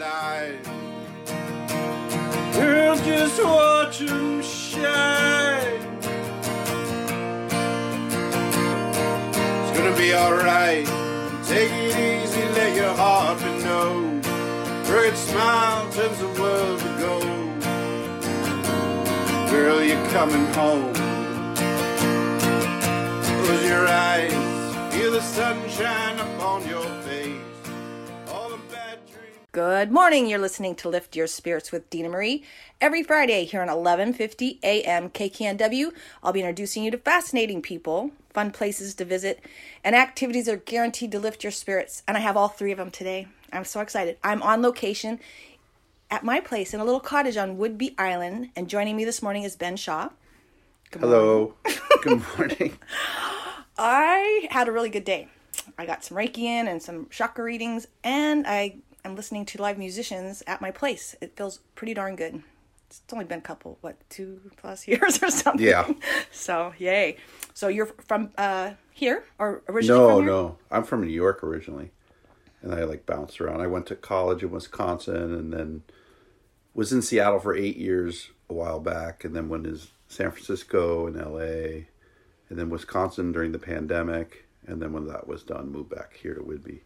[0.00, 0.56] Girl,
[2.96, 5.82] just watch them shine.
[9.60, 10.86] It's gonna be alright.
[11.44, 14.22] Take it easy, let your heart be known.
[14.86, 17.60] Crooked smile turns the world to gold.
[19.50, 20.94] Girl, you're coming home.
[23.44, 24.32] Close your eyes,
[24.94, 26.89] feel the sunshine upon your
[29.60, 30.26] Good morning.
[30.26, 32.44] You're listening to Lift Your Spirits with Dina Marie
[32.80, 35.10] every Friday here on 11:50 a.m.
[35.10, 35.92] KKNW.
[36.22, 39.44] I'll be introducing you to fascinating people, fun places to visit,
[39.84, 42.02] and activities that are guaranteed to lift your spirits.
[42.08, 43.28] And I have all three of them today.
[43.52, 44.16] I'm so excited.
[44.24, 45.20] I'm on location
[46.10, 49.42] at my place in a little cottage on Whidbey Island, and joining me this morning
[49.42, 50.08] is Ben Shaw.
[50.90, 51.52] Hello.
[52.02, 52.78] Good morning.
[53.76, 55.28] I had a really good day.
[55.76, 59.78] I got some Reiki in and some chakra readings, and I am listening to live
[59.78, 61.16] musicians at my place.
[61.20, 62.42] It feels pretty darn good.
[62.88, 65.64] It's only been a couple, what, two plus years or something.
[65.66, 65.88] Yeah.
[66.32, 67.16] So, yay.
[67.54, 70.32] So you're from uh, here or originally No, from here?
[70.32, 70.58] no.
[70.70, 71.90] I'm from New York originally.
[72.62, 73.60] And I like bounced around.
[73.60, 75.82] I went to college in Wisconsin and then
[76.74, 81.06] was in Seattle for eight years a while back and then went to San Francisco
[81.06, 81.86] and LA
[82.48, 84.46] and then Wisconsin during the pandemic.
[84.66, 86.80] And then when that was done, moved back here to Whidbey.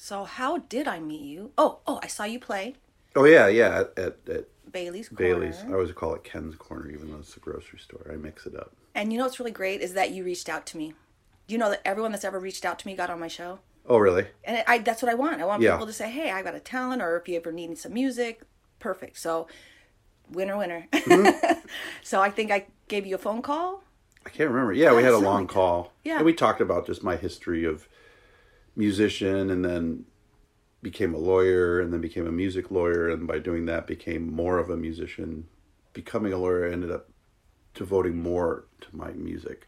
[0.00, 1.50] So how did I meet you?
[1.58, 2.76] Oh, oh, I saw you play
[3.16, 5.18] Oh yeah, yeah, at, at, Bailey's Corner.
[5.18, 5.56] Bailey's.
[5.66, 8.06] I always call it Ken's Corner, even though it's a grocery store.
[8.12, 8.72] I mix it up.
[8.94, 10.94] And you know what's really great is that you reached out to me.
[11.48, 13.58] You know that everyone that's ever reached out to me got on my show.
[13.88, 14.26] Oh really?
[14.44, 15.40] And I that's what I want.
[15.40, 15.72] I want Yeah.
[15.72, 18.42] people to say, "Hey, I got a talent," or if you ever need some music,
[18.78, 19.18] perfect.
[19.18, 19.48] So,
[20.30, 20.86] winner, winner.
[20.92, 21.60] Mm-hmm.
[22.02, 23.82] so I think I gave you a phone call.
[24.26, 24.74] I can't remember.
[24.74, 25.92] Yeah, we had a long call.
[26.04, 26.18] Yeah.
[26.18, 27.88] And we talked about just my history of
[28.78, 30.04] musician and then
[30.80, 34.58] became a lawyer and then became a music lawyer and by doing that became more
[34.58, 35.46] of a musician.
[35.92, 37.10] Becoming a lawyer ended up
[37.74, 39.66] devoting more to my music.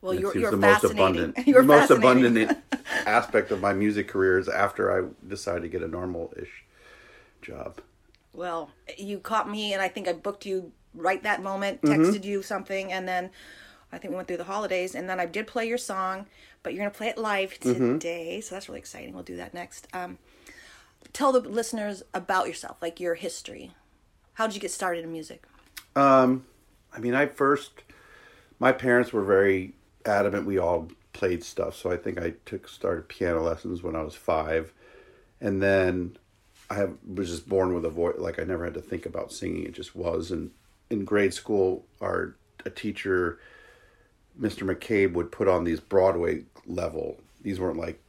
[0.00, 2.58] Well, And you're, you're the most abundant you're the most abundant
[3.06, 6.64] aspect of my music career is after I decided to get a normal ish
[7.42, 7.80] job.
[8.32, 11.80] Well, you caught me, and I think I booked you right that moment.
[11.80, 12.02] Mm-hmm.
[12.02, 13.30] Texted you something, and then
[13.96, 16.26] I think we went through the holidays, and then I did play your song,
[16.62, 17.94] but you're gonna play it live Mm-hmm.
[17.94, 19.14] today, so that's really exciting.
[19.14, 19.88] We'll do that next.
[19.94, 20.18] Um,
[21.12, 23.72] tell the listeners about yourself, like your history.
[24.34, 25.44] How did you get started in music?
[25.96, 26.44] Um,
[26.92, 27.70] I mean, I first,
[28.58, 29.72] my parents were very
[30.04, 31.74] adamant we all played stuff.
[31.74, 34.74] So I think I took started piano lessons when I was five,
[35.40, 36.18] and then
[36.68, 38.16] I have, was just born with a voice.
[38.18, 40.30] Like I never had to think about singing; it just was.
[40.30, 40.50] And
[40.90, 42.36] in grade school, our
[42.66, 43.38] a teacher,
[44.40, 44.62] Mr.
[44.70, 47.18] McCabe, would put on these Broadway level.
[47.42, 48.00] These weren't like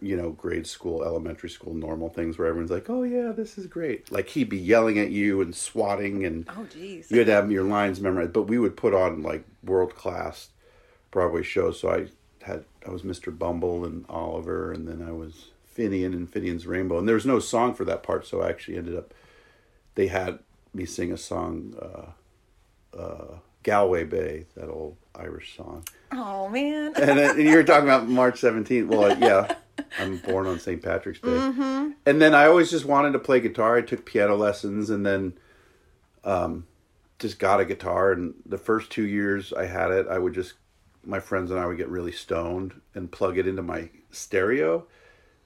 [0.00, 3.68] you know grade school elementary school normal things where everyone's like oh yeah this is
[3.68, 7.08] great like he'd be yelling at you and swatting and Oh, geez.
[7.12, 10.48] you had to have your lines memorized, but we would put on like world class
[11.12, 11.78] Broadway shows.
[11.80, 12.06] So I
[12.42, 13.36] had I was Mr.
[13.36, 17.38] Bumble and Oliver, and then I was Finian and Finian's Rainbow, and there was no
[17.38, 19.14] song for that part, so I actually ended up.
[19.94, 20.40] They had
[20.74, 26.92] me sing a song, uh, uh, Galway Bay, that old Irish song, Oh man.
[26.96, 28.88] and, then, and you were talking about March seventeenth.
[28.88, 29.54] Well, yeah,
[29.98, 30.82] I'm born on St.
[30.82, 31.90] Patrick's Day, mm-hmm.
[32.06, 33.76] and then I always just wanted to play guitar.
[33.76, 35.34] I took piano lessons, and then
[36.24, 36.66] um,
[37.18, 40.54] just got a guitar and the first two years I had it, I would just
[41.04, 44.86] my friends and I would get really stoned and plug it into my stereo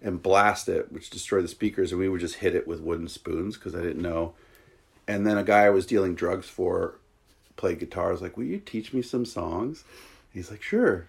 [0.00, 3.06] and blast it, which destroyed the speakers, and we would just hit it with wooden
[3.08, 4.34] spoons because I didn't know.
[5.06, 6.98] And then a guy I was dealing drugs for
[7.56, 8.08] played guitar.
[8.08, 9.84] I was like, "Will you teach me some songs?"
[10.32, 11.06] He's like, "Sure."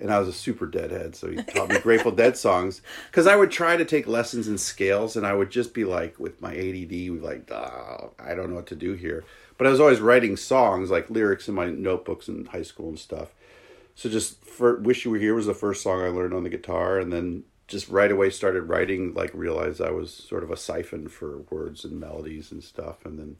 [0.00, 2.82] And I was a super deadhead, so he taught me Grateful Dead songs.
[3.10, 6.18] Because I would try to take lessons in scales, and I would just be like,
[6.18, 9.24] with my ADD, like, oh, I don't know what to do here.
[9.56, 12.98] But I was always writing songs, like lyrics in my notebooks in high school and
[12.98, 13.34] stuff.
[13.94, 16.50] So just for "Wish You Were Here" was the first song I learned on the
[16.50, 19.14] guitar, and then just right away started writing.
[19.14, 23.18] Like realized I was sort of a siphon for words and melodies and stuff, and
[23.18, 23.36] then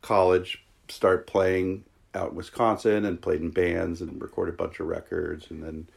[0.00, 4.86] college start playing out in Wisconsin and played in bands and recorded a bunch of
[4.86, 5.88] records and then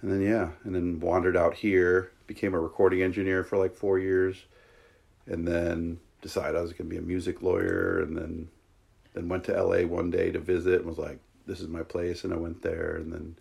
[0.00, 3.98] and then yeah and then wandered out here became a recording engineer for like four
[3.98, 4.44] years
[5.26, 8.48] and then decided I was going to be a music lawyer and then
[9.14, 12.24] then went to LA one day to visit and was like this is my place
[12.24, 13.36] and I went there and then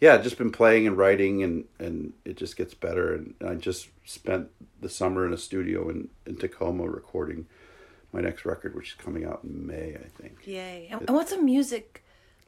[0.00, 3.88] yeah just been playing and writing and and it just gets better and, I just
[4.04, 4.48] spent
[4.80, 7.46] the summer in a studio in in Tacoma recording
[8.14, 10.88] my next record which is coming out in May I think Yay.
[10.90, 12.04] And, and what's a music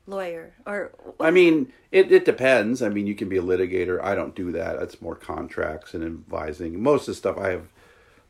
[0.06, 2.82] lawyer or I mean, it, it depends.
[2.82, 4.02] I mean, you can be a litigator.
[4.02, 4.76] I don't do that.
[4.82, 6.82] It's more contracts and advising.
[6.82, 7.68] Most of the stuff I have,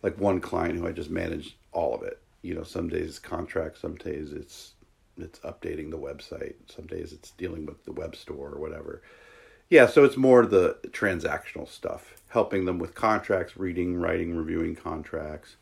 [0.02, 2.20] like one client who I just manage all of it.
[2.42, 4.72] You know, some days it's contracts, some days it's
[5.18, 9.02] it's updating the website, some days it's dealing with the web store or whatever.
[9.68, 15.56] Yeah, so it's more the transactional stuff, helping them with contracts, reading, writing, reviewing contracts.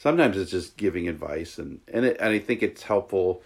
[0.00, 3.42] Sometimes it's just giving advice, and and, it, and I think it's helpful,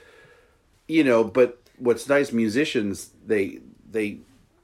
[0.87, 1.25] you know.
[1.25, 3.59] But what's nice, musicians they
[3.91, 4.19] they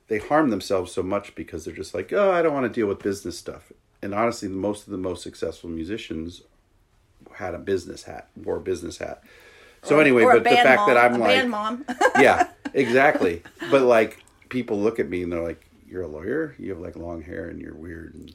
[0.07, 2.87] they harm themselves so much because they're just like, oh, I don't want to deal
[2.87, 3.73] with business stuff.
[4.03, 6.43] And honestly, most of the most successful musicians
[7.35, 9.25] had a business hat, wore a business hat.
[9.83, 11.85] So Or- anyway, or but the fact mom, that I'm like, band mom.
[12.21, 13.43] yeah, exactly.
[13.69, 16.55] But like people look at me and they're like, "You're a lawyer?
[16.57, 18.35] You have like long hair and you're weird." And,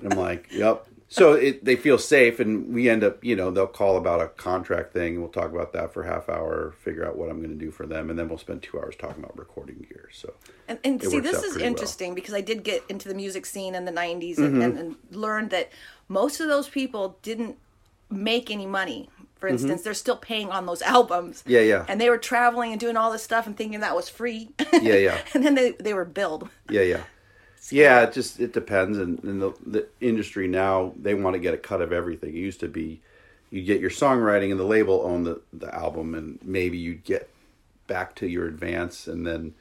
[0.00, 3.50] and I'm like, "Yep." So it, they feel safe, and we end up, you know,
[3.50, 6.72] they'll call about a contract thing, and we'll talk about that for a half hour,
[6.82, 8.94] figure out what I'm going to do for them, and then we'll spend two hours
[8.96, 10.08] talking about recording gear.
[10.12, 10.32] So
[10.68, 11.66] And, and see, this is pretty well.
[11.66, 14.42] interesting because I did get into the music scene in the 90s Mm-hmm.
[14.42, 15.70] and, and, and learned that
[16.08, 17.58] most of those people didn't
[18.10, 19.08] make any money.
[19.38, 21.40] For instance, they're still paying on those albums.
[21.40, 21.50] Mm-hmm.
[21.50, 21.84] Yeah, yeah.
[21.88, 24.50] And they were traveling and doing all this stuff and thinking that was free.
[24.72, 25.18] Yeah, yeah.
[25.34, 26.48] and then they, they were billed.
[26.70, 27.00] yeah, yeah,
[27.70, 28.02] yeah.
[28.02, 31.80] It just it depends, and, the the industry now they want to get a cut
[31.80, 32.30] of everything.
[32.30, 33.00] It used to be
[33.50, 37.28] you get your songwriting and the label own the the album, and maybe you'd get
[37.86, 39.54] back to your advance, and then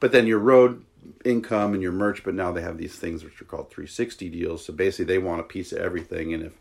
[0.00, 0.84] but then your road
[1.24, 2.24] income and your merch.
[2.24, 4.64] But now they have these things which are called 360 deals.
[4.64, 6.52] So basically, they want a piece of everything, and if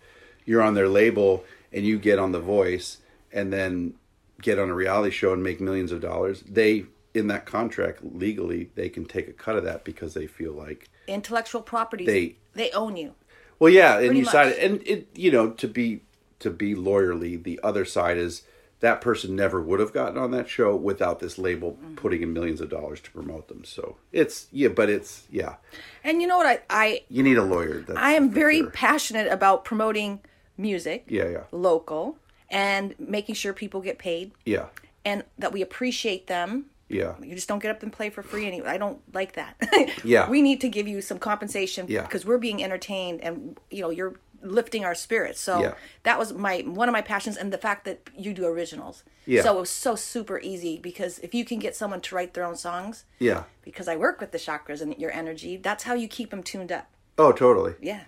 [0.46, 2.98] you're on their label and you get on The Voice
[3.32, 3.94] and then
[4.42, 8.70] get on a reality show and make millions of dollars, they in that contract legally
[8.76, 12.72] they can take a cut of that because they feel like Intellectual property They- they
[12.72, 13.16] own you.
[13.60, 14.58] well yeah and you sign much.
[14.58, 16.02] it and it you know to be
[16.40, 18.44] to be lawyerly the other side is
[18.80, 21.96] that person never would have gotten on that show without this label Mm-hmm.
[21.96, 25.56] putting in millions of dollars to promote them so it's yeah but it's yeah
[26.04, 26.48] And you know what?
[26.48, 28.70] I, I, you need a lawyer that's I am very sure.
[28.72, 30.22] passionate about promoting
[30.58, 32.18] music, yeah yeah local,
[32.50, 34.68] and making sure people get paid yeah
[35.06, 38.46] and that we appreciate them yeah You just don't get up and play for free
[38.48, 38.68] anyway.
[38.68, 39.56] I don't like that.
[40.04, 40.30] Yeah.
[40.30, 42.02] We need to give you some compensation Yeah.
[42.04, 45.40] because we're being entertained and you know, you're lifting our spirits.
[45.40, 45.74] So Yeah.
[46.04, 49.04] that was my one of my passions and the fact that you do originals.
[49.26, 49.44] Yeah.
[49.44, 52.44] So it was so super easy because if you can get someone to write their
[52.46, 56.08] own songs, yeah because I work with the chakras and your energy, that's how you
[56.08, 56.88] keep them tuned up.
[57.20, 58.04] oh totally Yeah.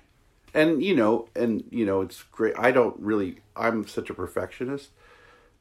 [0.55, 4.87] and you know and you know it's great i don't really i'm such a perfectionist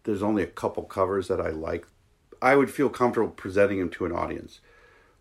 [0.05, 1.85] there's only a couple covers that i like
[2.43, 4.61] i would feel comfortable presenting them to an audience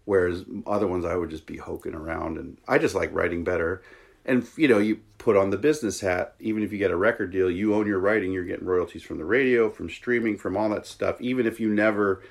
[0.05, 3.81] whereas other ones i would just be hoking around and i just like writing better.
[4.23, 7.31] And you know you put on the business hat even if you get a record
[7.31, 10.69] deal you own your writing you're getting royalties from the radio from streaming from all
[10.69, 12.21] that stuff even if you never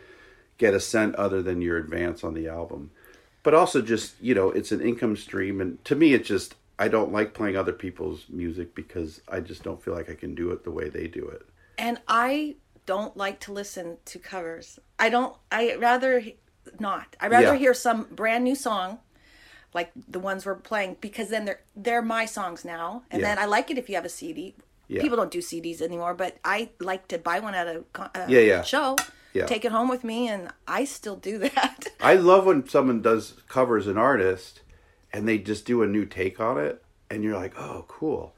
[0.61, 2.91] get a cent other than your advance on the album.
[3.43, 6.87] But also just you know it's an income stream and to me it's just i
[6.87, 10.51] don't like playing other people's music because i just don't feel like i can do
[10.51, 11.43] it the way they do it.
[11.79, 14.79] And I don't like to listen to covers.
[14.99, 15.37] I don't.
[15.51, 16.23] I rather
[16.79, 17.17] not.
[17.21, 17.59] I rather Yeah.
[17.59, 18.99] hear some brand new song,
[19.75, 23.03] like the ones we're playing, because then they're they're my songs now.
[23.11, 23.29] And Yeah.
[23.35, 24.55] then I like it if you have a CD.
[24.89, 25.01] Yeah.
[25.03, 27.85] People don't do CDs anymore, but I like to buy one at a,
[28.15, 28.63] a Yeah, yeah.
[28.63, 28.97] show,
[29.33, 29.47] Yeah.
[29.47, 31.87] take it home with me, and I still do that.
[32.01, 34.63] i love when someone does covers an artist
[35.13, 38.35] and they just do a new take on it and you're like oh cool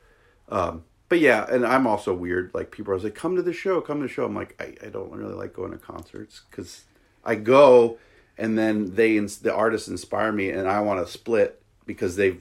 [0.48, 3.82] um, but yeah and i'm also weird like people are like come to the show
[3.82, 6.84] come to the show i'm like i, I don't really like going to concerts because
[7.22, 7.98] i go
[8.38, 12.40] and then they the artists inspire me and i want to split because they've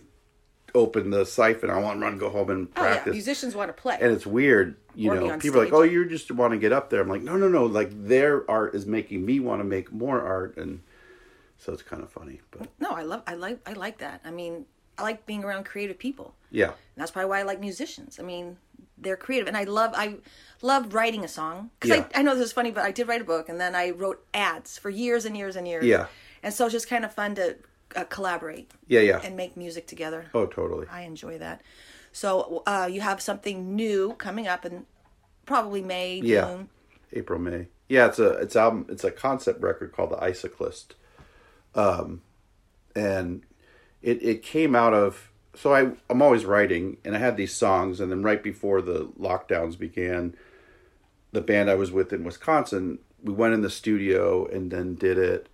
[0.74, 3.68] opened the siphon i want to run go home and oh yeah, practice musicians want
[3.68, 3.98] to play.
[4.00, 6.72] and it's weird you Or know people are like oh you just want to get
[6.72, 9.66] up there i'm like no no no like their art is making me want to
[9.66, 10.80] make more art and
[11.58, 13.22] so it's kind of funny but no, I love.
[13.28, 13.60] I like.
[13.68, 14.22] I like that.
[14.25, 14.66] I mean,
[14.98, 16.33] I like being around creative people.
[16.51, 18.19] yeah And that's probably why I like musicians.
[18.19, 18.57] I mean,
[18.98, 20.17] they're creative, and I love I
[20.62, 22.07] love writing a song because Yeah.
[22.15, 23.89] I, I know this is funny, but I did write a book, and then I
[23.91, 25.86] wrote ads for years and years and years.
[25.86, 26.05] Yeah.
[26.43, 27.55] and so it's just kind of fun to
[27.95, 30.25] uh, collaborate yeah yeah and make music together.
[30.33, 31.62] oh totally I enjoy that.
[32.13, 34.86] So uh, you have something new coming up in
[35.45, 36.45] probably May, Yeah.
[36.45, 36.69] June.
[37.13, 37.67] April May.
[37.89, 40.93] Yeah, it's a it's album it's a concept record called The Icyclist.
[41.75, 42.21] Um
[42.95, 43.43] and
[44.01, 48.00] it it came out of so I I'm always writing and I had these songs
[48.00, 50.36] and then right before the lockdowns began
[51.31, 55.17] the band I was with in Wisconsin we went in the studio and then did
[55.17, 55.48] it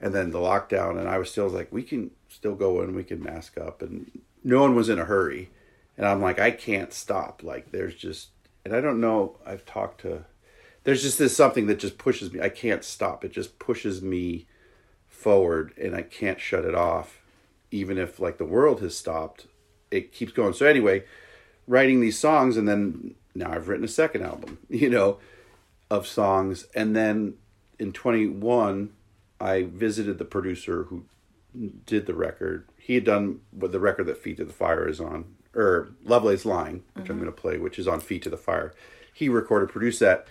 [0.00, 3.04] and then the lockdown and I was still like we can still go in we
[3.04, 5.50] can mask up and no one was in a hurry
[5.96, 8.28] and I'm like I can't stop like there's just
[8.64, 10.24] and I don't know I've talked to
[10.84, 14.46] there's just this something that just pushes me I can't stop it just pushes me
[15.06, 17.20] forward and I can't shut it off
[17.76, 19.46] even if like the world has stopped
[19.90, 21.02] it keeps going so anyway
[21.66, 25.18] writing these songs, and then now I've written a second album, you know,
[25.90, 26.66] of songs.
[26.74, 27.34] And then
[27.78, 28.92] in 21,
[29.40, 31.04] I visited the producer who
[31.86, 32.68] did the record.
[32.78, 36.44] He had done what the record that Feet to the Fire is on, or Lovelace
[36.44, 37.24] Lying, which I'm mm-hmm.
[37.24, 38.74] going to play, which is on Feet to the Fire.
[39.12, 40.26] He recorded, produced that.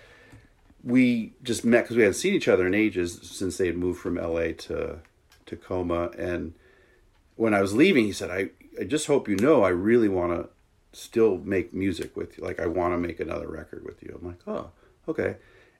[0.84, 4.00] We just met because we hadn't seen each other in ages since they had moved
[4.00, 5.00] from LA to
[5.44, 6.10] Tacoma.
[6.16, 6.54] And
[7.36, 8.50] when I was leaving, he said, I,
[8.80, 10.48] I just hope you know I really want to
[10.98, 12.44] still make music with you.
[12.44, 14.18] Like, I want to make another record with you.
[14.18, 14.70] I'm like, oh,
[15.08, 15.36] okay.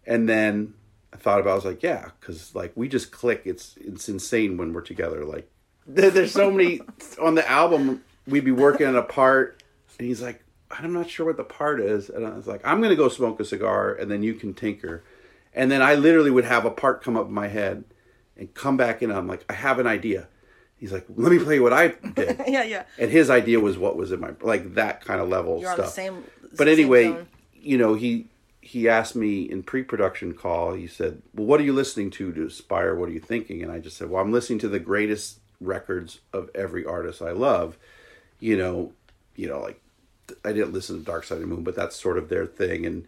[0.07, 0.75] And then
[1.13, 3.43] I thought about, it, I was like, yeah, because like we just click.
[3.45, 5.25] It's it's insane when we're together.
[5.25, 5.51] Like,
[5.87, 6.81] there, there's so many
[7.21, 8.05] on the album.
[8.27, 9.63] We'd be working on a part,
[9.99, 12.83] and he's like, I'm not sure what the part is, and I was like, I'm
[12.83, 15.05] gonna go smoke a cigar, and then you can tinker.
[15.55, 17.85] And then I literally would have a part come up in my head,
[18.37, 19.11] and come back in.
[19.11, 20.29] I'm like, I have an idea.
[20.79, 22.41] He's like, let me play what I did.
[22.47, 22.85] yeah, yeah.
[22.99, 25.77] And his idea was what was in my like that kind of level You're on
[25.77, 25.87] stuff.
[25.87, 26.25] the same.
[26.57, 27.27] but anyway, zone.
[27.55, 28.27] you know, he
[28.61, 30.75] he asked me in pre-production call.
[30.75, 32.95] He said, "Well, what are you listening to to aspire?
[32.95, 36.21] What are you thinking?" And I just said, "Well, I'm listening to the greatest records
[36.33, 37.79] of every artist I love."
[38.41, 38.93] You know,
[39.35, 39.81] you know, like
[40.45, 42.85] I didn't listen to Dark Side of the Moon, but that's sort of their thing.
[42.85, 43.07] And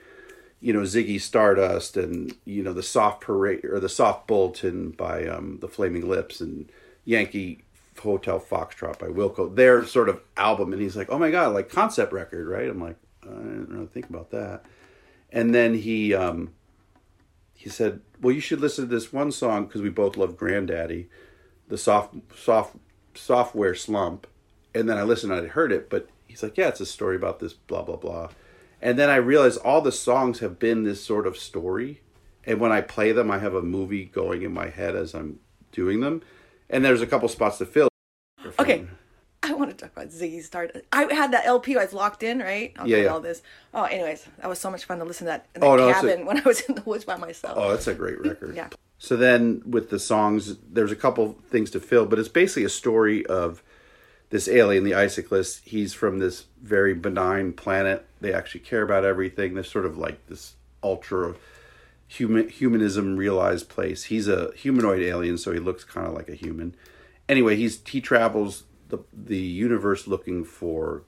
[0.60, 5.26] you know, Ziggy Stardust, and you know, the Soft Parade or the Soft Bulletin by
[5.26, 6.70] um, the Flaming Lips, and
[7.08, 7.64] Yankee
[7.98, 9.56] Hotel Foxtrot by Wilco.
[9.56, 12.80] Their sort of album, and he's like, "Oh my god, like concept record, right?" I'm
[12.80, 14.66] like, I didn't really think about that.
[15.32, 16.52] And then he um,
[17.54, 21.06] he said, "Well, you should listen to this one song because we both love Grandaddy,
[21.68, 22.76] the soft soft
[23.14, 24.26] Sophtware Slump."
[24.74, 27.16] And then I listened and I heard it, but he's like, "Yeah, it's a story
[27.16, 28.28] about this blah blah blah."
[28.82, 32.02] And then I realized all the songs have been this sort of story,
[32.44, 35.40] and when I play them, I have a movie going in my head as I'm
[35.72, 36.20] doing them.
[36.70, 37.88] And there's a couple spots to fill.
[38.58, 38.86] Okay.
[39.42, 40.84] I want to talk about Ziggy Stardust.
[40.92, 41.76] I had that LP.
[41.76, 42.72] I was locked in, right?
[42.76, 43.06] I'll Yeah, yeah.
[43.08, 43.40] all this.
[43.72, 45.88] Oh, anyways, that was so much fun to listen to that in the Oh, no,
[45.88, 47.54] it's a- cabin when I was in the woods by myself.
[47.56, 48.54] Oh, that's a great record.
[48.56, 48.68] Yeah.
[48.98, 52.68] So then with the songs, there's a couple things to fill, but it's basically a
[52.68, 53.62] story of
[54.30, 55.60] this alien, the Iciclus.
[55.64, 58.04] He's from this very benign planet.
[58.20, 59.54] They actually care about everything.
[59.54, 61.34] They're sort of like this ultra
[62.08, 64.04] human humanism realized place.
[64.04, 66.74] He's a humanoid alien, so he looks kind of like a human.
[67.28, 71.02] Anyway, he's he travels the the universe looking for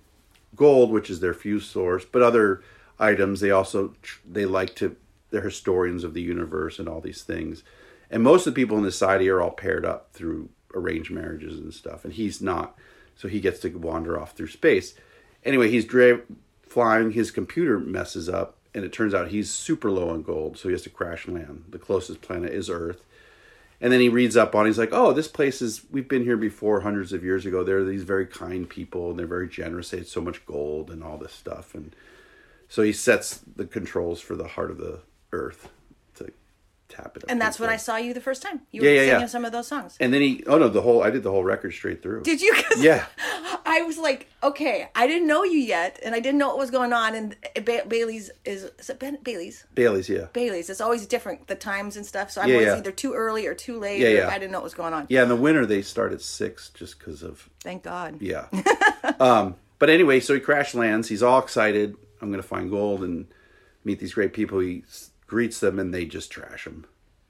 [0.54, 2.62] gold, which is their fuse source, but other
[2.98, 3.40] items.
[3.40, 3.94] They also
[4.30, 4.96] they like to.
[5.30, 7.62] They're historians of the universe and all these things.
[8.10, 11.58] And most of the people in the society are all paired up through arranged marriages
[11.58, 12.76] and stuff, and he's not.
[13.14, 14.94] So he gets to wander off through space.
[15.44, 16.22] Anyway, he's dra-
[16.62, 17.12] flying.
[17.12, 20.72] His computer messes up, and it turns out he's super low on gold, so he
[20.72, 21.64] has to crash land.
[21.68, 23.02] The closest planet is Earth.
[23.80, 24.66] And then he reads up on.
[24.66, 25.82] He's like, "Oh, this place is.
[25.90, 27.64] We've been here before, hundreds of years ago.
[27.64, 29.90] They're these very kind people, and they're very generous.
[29.90, 31.96] They had so much gold and all this stuff." And
[32.68, 35.00] so he sets the controls for the heart of the
[35.32, 35.70] Earth
[36.90, 37.24] tap it.
[37.24, 38.60] up and that's when I saw you the first time.
[38.70, 39.26] You Yeah, were yeah, singing yeah.
[39.26, 39.96] some of those songs.
[40.00, 40.42] And then he.
[40.46, 41.02] Oh no, the whole.
[41.02, 42.22] I did the whole record straight through.
[42.22, 42.52] Did you?
[42.68, 43.06] 'Cause Yeah.
[43.66, 46.70] I was like, okay, I didn't know you yet, and I didn't know what was
[46.70, 47.14] going on.
[47.14, 49.64] And ba- Bailey's is is it ben- Bailey's?
[49.74, 50.08] Bailey's.
[50.08, 50.26] Yeah.
[50.32, 50.68] Bailey's.
[50.70, 52.30] It's always different the times and stuff.
[52.32, 54.00] So I'm Yeah, always either too early or too late.
[54.00, 54.28] Yeah, yeah.
[54.28, 55.06] I didn't know what was going on.
[55.08, 55.22] Yeah.
[55.22, 58.20] In the winter they start at six just because of Thank God.
[58.20, 58.46] Yeah.
[59.20, 61.08] um, but anyway, so he crash lands.
[61.08, 61.96] He's all excited.
[62.20, 63.26] I'm going to find gold and
[63.84, 64.58] meet these great people.
[64.60, 66.84] He s- greets them and they just trash them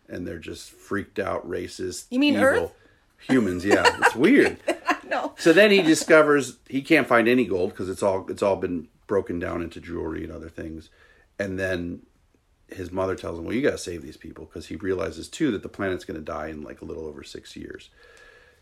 [0.09, 2.07] And they're just freaked out, racist.
[2.09, 2.47] You mean evil.
[2.47, 2.73] Earth?
[3.29, 3.85] Humans, yeah.
[4.01, 4.57] It's weird.
[5.11, 5.35] No.
[5.39, 8.87] So then he discovers he can't find any gold because it's all it's all been
[9.09, 10.89] broken down into jewelry and other things.
[11.37, 12.03] And then
[12.69, 15.51] his mother tells him, "Well, you got to save these people," because he realizes too
[15.51, 17.91] that the planet's going to die in like a little over six years.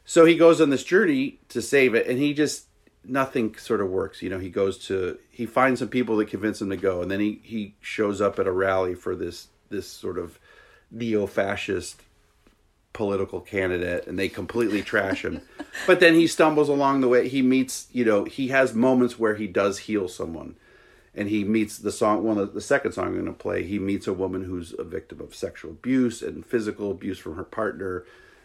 [0.07, 2.68] So he goes on this journey to save it, and he just
[3.09, 4.23] nothing sort of works.
[4.23, 7.11] You know, he goes to he finds some people that convince him to go, and
[7.11, 10.39] then he he shows up at a rally for this this sort of
[10.91, 12.03] neo-fascist
[12.95, 15.41] political candidate and they completely trash him.
[15.87, 17.29] but then he stumbles along the way.
[17.29, 20.57] He meets, you know, he has moments where he does heal someone.
[21.15, 23.65] And he meets the song, one of the second song I'm going to play.
[23.65, 27.45] He meets a woman who's a victim of sexual abuse and physical abuse from her
[27.45, 28.05] partner,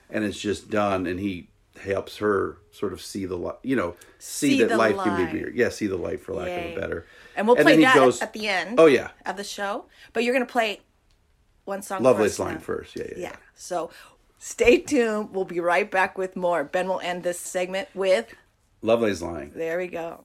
[0.10, 1.06] and it's just done.
[1.06, 1.50] And he
[1.82, 5.32] helps her sort of see the light, you know, see, See that life can be
[5.32, 5.50] bigger.
[5.52, 7.08] Yeah, see the light for lack of a better.
[7.36, 8.80] And we'll And play that goes- at the end.
[8.80, 10.82] Oh yeah, Of the show, but you're gonna play
[11.66, 12.04] one song.
[12.04, 12.60] Lovelace line now.
[12.60, 12.96] first.
[12.96, 13.36] Yeah, yeah, Yeah.
[13.56, 13.90] So
[14.38, 15.34] stay tuned.
[15.34, 16.64] We'll be right back with more.
[16.64, 18.34] Ben will end this segment with.
[18.82, 19.52] Lovelace line.
[19.56, 20.24] There we go.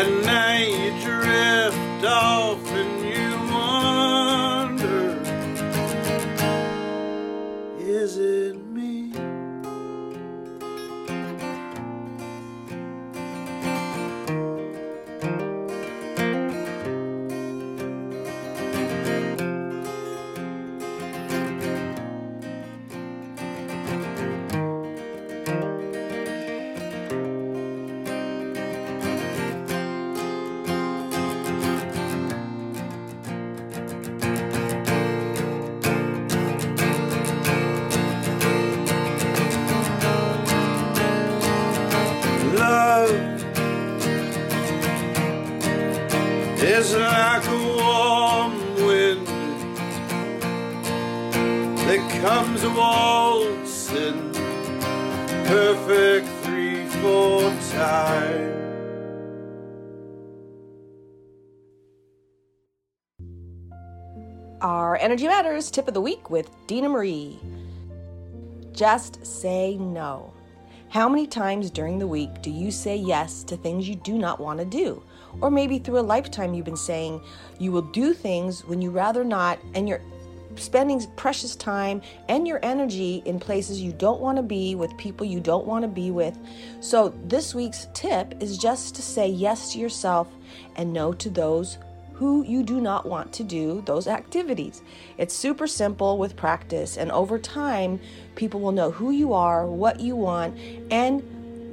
[0.00, 2.56] At night you drift off
[65.68, 67.38] Tip of the week with Dina Marie.
[68.72, 70.32] Just say no.
[70.88, 74.40] How many times during the week do you say yes to things you do not
[74.40, 75.02] want to do?
[75.42, 77.20] Or maybe through a lifetime you've been saying
[77.58, 80.00] you will do things when you rather not, and you're
[80.56, 85.26] spending precious time and your energy in places you don't want to be with people
[85.26, 86.38] you don't want to be with.
[86.80, 90.28] So, this week's tip is just to say yes to yourself
[90.76, 91.76] and no to those
[92.20, 94.82] who you do not want to do those activities.
[95.16, 97.98] It's super simple with practice, and over time,
[98.34, 100.54] people will know who you are, what you want,
[100.90, 101.22] and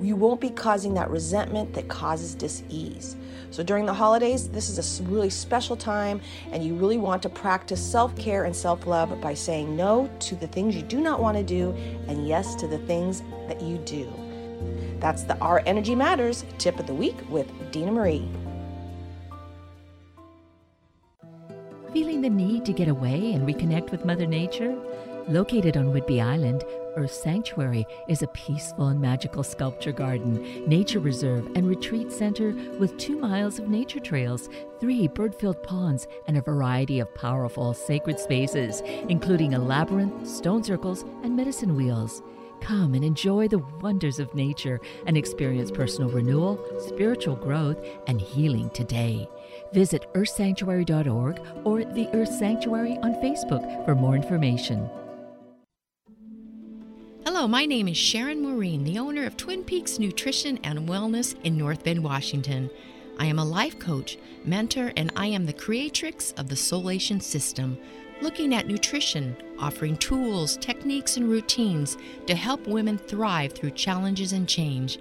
[0.02, 3.18] you won't be causing that resentment that causes dis-ease.
[3.52, 6.22] So during the holidays, this is a really special time,
[6.54, 10.36] and you really want to practice self care and self love by saying no to
[10.36, 11.72] the things you do not want to do
[12.08, 14.10] and yes to the things that you do.
[15.02, 18.30] That's the Our Energy Matters tip of the week with Dina Marie.
[21.94, 24.78] Feeling the need to get away and reconnect with Mother Nature?
[25.30, 26.66] Located on Whidbey Island,
[26.98, 32.98] Earth Sanctuary is a peaceful and magical sculpture garden, nature reserve, and retreat center with
[32.98, 34.50] two miles of nature trails,
[34.82, 40.64] three bird filled ponds, and a variety of powerful sacred spaces, including a labyrinth, stone
[40.64, 42.22] circles, and medicine wheels.
[42.60, 48.70] Come and enjoy the wonders of nature and experience personal renewal, spiritual growth, and healing
[48.72, 49.30] today.
[49.74, 54.90] Visit earthsanctuary.org or the Earth Sanctuary on Facebook for more information.
[57.26, 61.58] Hello, my name is Sharon Maureen, the owner of Twin Peaks Nutrition and Wellness in
[61.58, 62.70] North Bend, Washington.
[63.20, 67.78] I am a life coach, mentor, and I am the creatrix of the Soulation System,
[68.22, 74.48] looking at nutrition, offering tools, techniques, and routines to help women thrive through challenges and
[74.48, 74.98] change.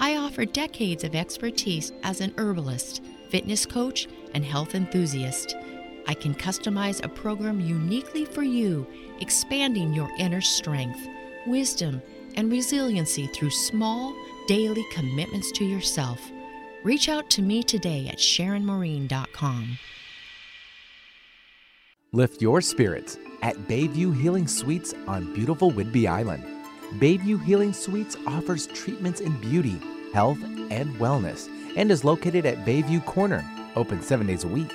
[0.00, 5.56] I offer decades of expertise as an herbalist, fitness coach, and health enthusiast.
[6.06, 8.86] I can customize a program uniquely for you,
[9.20, 11.00] expanding your inner strength,
[11.46, 12.00] wisdom,
[12.36, 14.14] and resiliency through small,
[14.46, 16.20] daily commitments to yourself.
[16.84, 19.78] Reach out to me today at SharonMarine.com.
[22.12, 26.44] Lift your spirits at Bayview Healing Suites on beautiful Whidbey Island.
[27.00, 29.80] Bayview Healing Suites offers treatments in beauty,
[30.14, 30.38] health,
[30.70, 33.44] and wellness and is located at Bayview Corner,
[33.76, 34.72] open seven days a week.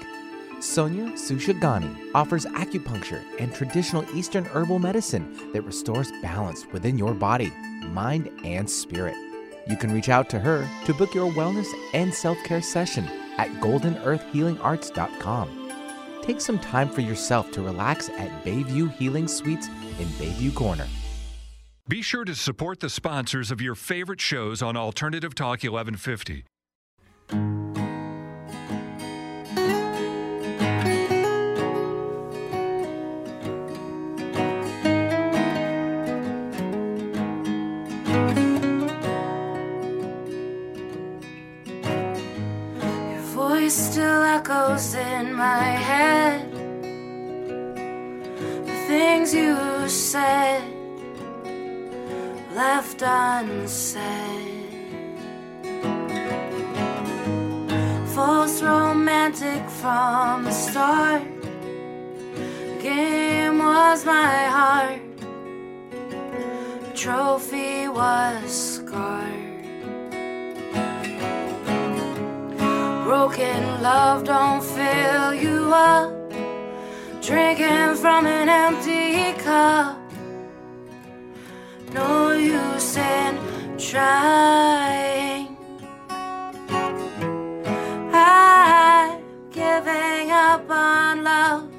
[0.62, 7.52] Sonia Sushagani offers acupuncture and traditional Eastern herbal medicine that restores balance within your body,
[7.88, 9.18] mind, and spirit.
[9.68, 13.06] You can reach out to her to book your wellness and self care session
[13.38, 15.58] at goldenearthhealingarts.com.
[16.22, 19.68] Take some time for yourself to relax at Bayview Healing Suites
[20.00, 20.88] in Bayview Corner.
[21.88, 26.46] Be sure to support the sponsors of your favorite shows on Alternative Talk 1150.
[44.42, 46.52] Echoes in my head.
[48.66, 50.64] The things you said
[52.56, 54.00] left unsaid.
[58.16, 61.22] False romantic from the start.
[61.44, 65.02] The game was my heart.
[66.82, 69.51] The trophy was scarred.
[73.12, 76.14] Broken love don't fill you up.
[77.22, 80.00] Drinking from an empty cup.
[81.94, 83.38] No use in
[83.78, 85.58] trying.
[88.14, 89.20] I'm
[89.52, 91.70] giving up on love.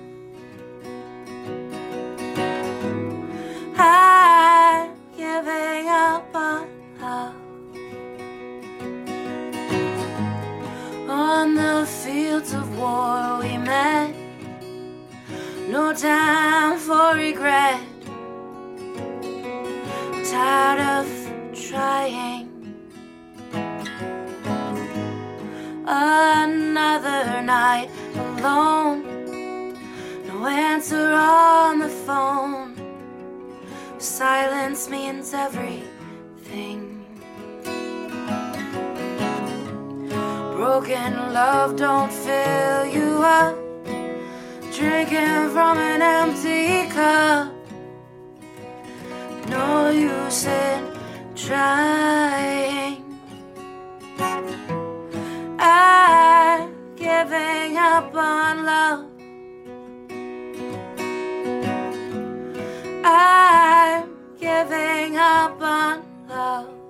[3.78, 6.68] I'm giving up on
[7.00, 7.51] love.
[12.42, 14.14] Fields of war we met.
[15.68, 17.80] No time for regret.
[20.30, 21.06] Tired of
[21.54, 22.48] trying.
[25.86, 29.02] Another night alone.
[30.26, 32.74] No answer on the phone.
[33.98, 37.01] Silence means everything.
[40.62, 43.56] Broken love don't fill you up.
[44.72, 47.52] Drinking from an empty cup.
[49.48, 50.86] No use in
[51.34, 53.02] trying.
[55.58, 59.06] I'm giving up on love.
[63.04, 66.81] I'm giving up on love.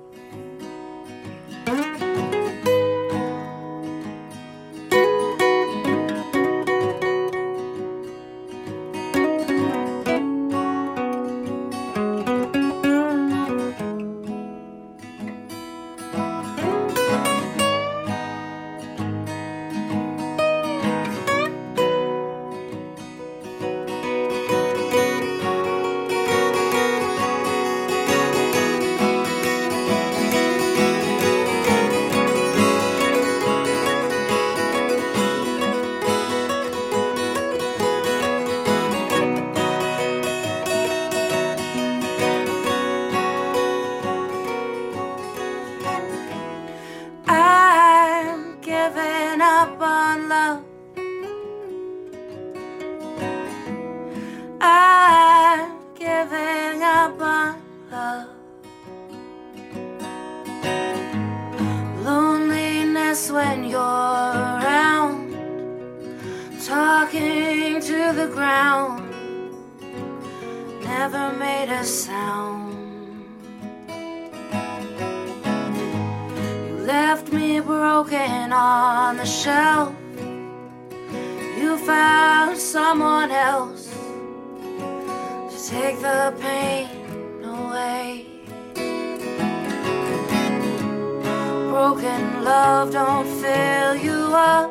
[92.93, 94.71] Don't fill you up.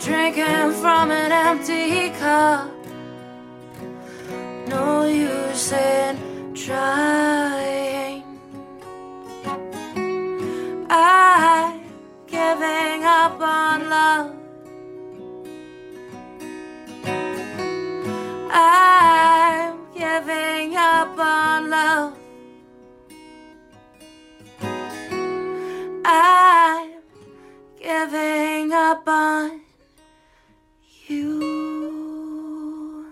[0.00, 2.70] Drinking from an empty cup.
[4.66, 7.11] No use in trying.
[28.10, 29.60] Giving up on
[31.06, 33.06] you.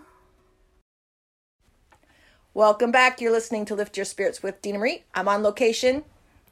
[2.55, 3.21] Welcome back.
[3.21, 5.05] You're listening to Lift Your Spirits with Dina Marie.
[5.15, 6.03] I'm on location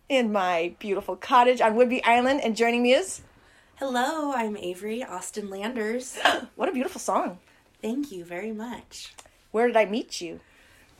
[0.09, 3.23] in my beautiful cottage on Whidbey Island, and joining me is
[3.77, 6.17] Hello, I'm Avery Austin Landers.
[6.55, 7.41] what a beautiful song.
[7.83, 9.15] Thank you very much.
[9.51, 10.39] Where did I meet you?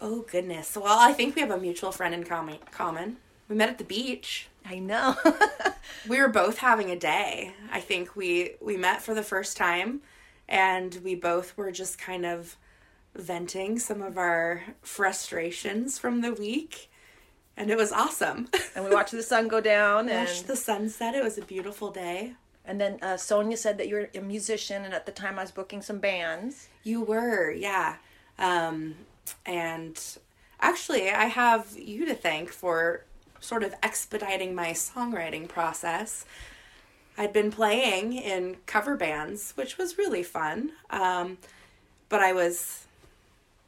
[0.01, 0.77] Oh goodness.
[0.77, 2.57] Well, I think we have a mutual friend in common.
[2.73, 3.19] Common.
[3.49, 4.49] We met at the beach.
[4.67, 5.15] I know.
[6.09, 7.55] We were both having a day.
[7.71, 10.01] I think we we met for the first time,
[10.49, 12.57] and we both were just kind of
[13.15, 16.91] venting some of our frustrations from the week,
[17.57, 18.49] and it was awesome.
[18.77, 21.15] and we watched the sun go down, and Watched the sunset.
[21.15, 22.35] It was a beautiful day.
[22.65, 25.51] and then uh, Sonia said that you're a musician, and at the time I was
[25.51, 26.69] booking some bands.
[26.85, 27.97] You were, yeah.
[28.39, 28.95] Um,
[29.45, 29.99] and
[30.61, 33.05] actually, I have you to thank for
[33.41, 36.25] sort of expediting my songwriting process.
[37.17, 40.73] I'd been playing in cover bands, which was really fun.
[40.91, 41.39] Um,
[42.09, 42.87] but I was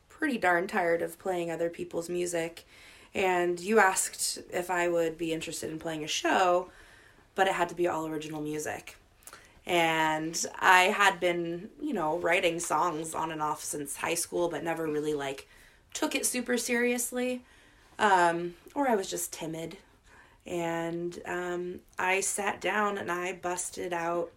[0.09, 2.66] pretty darn tired of playing other people's music.
[3.14, 6.70] And you asked if I would be interested in playing a show,
[7.35, 8.96] but it had to be all original music.
[9.66, 14.64] And I had been, you know, writing songs on and off since high school, but
[14.64, 15.48] never really like
[15.92, 17.42] took it super seriously.
[17.98, 19.78] Um, or I was just timid.
[20.46, 24.33] And um, I sat down and I busted out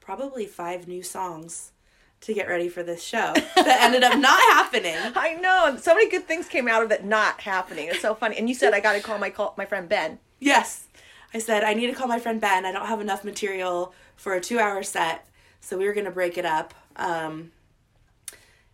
[0.00, 1.72] probably five new songs
[2.20, 4.96] to get ready for this show that ended up not happening.
[5.14, 7.88] I know, so many good things came out of it not happening.
[7.88, 8.36] It's so funny.
[8.36, 10.18] And you said I got to call my call my friend Ben.
[10.40, 10.86] Yes.
[11.34, 12.64] I said, I need to call my friend Ben.
[12.64, 15.26] I don't have enough material for a two hour set.
[15.60, 16.72] So we were going to break it up.
[16.96, 17.52] Um,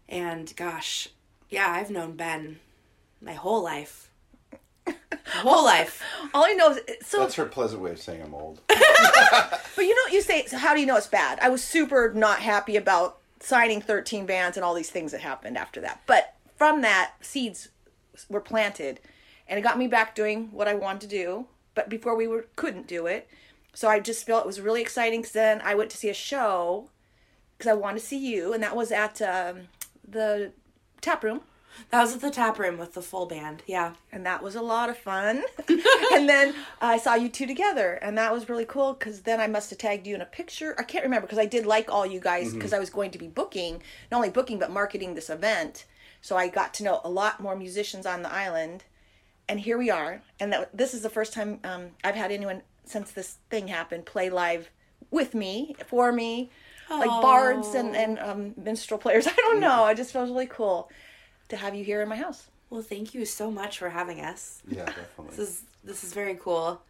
[0.09, 1.09] and gosh,
[1.51, 2.61] yeah, I've known Ben
[3.21, 4.11] my whole life.
[4.87, 4.95] My
[5.27, 6.03] whole life.
[6.33, 7.21] All I know is so.
[7.21, 8.61] That's her pleasant way of saying I'm old.
[9.77, 10.47] But you know what you say?
[10.47, 11.39] So how do you know it's bad?
[11.41, 15.59] I was super not happy about signing 13 bands and all these things that happened
[15.59, 16.03] after that.
[16.07, 17.69] But from that, seeds
[18.29, 19.01] were planted,
[19.49, 21.47] and it got me back doing what I wanted to do.
[21.75, 23.29] But before we were couldn't do it,
[23.75, 25.23] so I just felt it was really exciting.
[25.23, 26.89] Because then I went to see a show
[27.59, 29.69] because I wanted to see you, and that was at um,
[30.07, 30.53] the
[31.01, 31.41] tap room.
[31.91, 33.63] That was at the tap room with the full band.
[33.67, 33.95] Yeah.
[34.13, 35.43] and that was a lot of fun.
[35.69, 39.47] and then I saw you two together, and that was really cool because then I
[39.47, 40.75] must have tagged you in a picture.
[40.79, 43.19] I can't remember because I did like all you guys because I was going to
[43.19, 45.85] be booking, not only booking but marketing this event.
[46.21, 48.85] So I got to know a lot more musicians on the island,
[49.49, 50.23] and here we are.
[50.41, 54.07] And that, this is the first time um, I've had anyone since this thing happened
[54.07, 54.71] play live
[55.11, 56.51] with me for me,
[56.91, 59.27] like bards and and um, minstrel players.
[59.29, 59.85] I don't know.
[59.85, 60.91] I just felt really cool
[61.49, 62.49] to have you here in my house.
[62.71, 64.63] Well, thank you so much for having us.
[64.69, 65.37] Yeah, definitely.
[65.37, 66.83] This is this is very cool.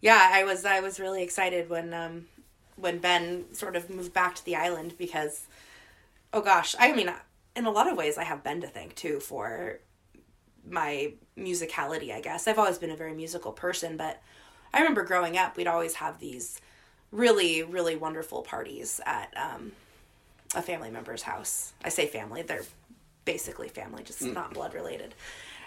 [0.00, 2.26] Yeah, I was I was really excited when um
[2.76, 5.46] when Ben sort of moved back to the island because
[6.32, 7.12] oh gosh, I mean
[7.54, 9.78] in a lot of ways I have Ben to thank too for
[10.68, 12.48] my musicality, I guess.
[12.48, 14.20] I've always been a very musical person, but
[14.72, 16.60] I remember growing up we'd always have these
[17.10, 19.72] really really wonderful parties at um
[20.54, 21.72] a family member's house.
[21.84, 22.64] I say family, they're
[23.24, 24.32] basically family, just mm.
[24.32, 25.14] not blood related.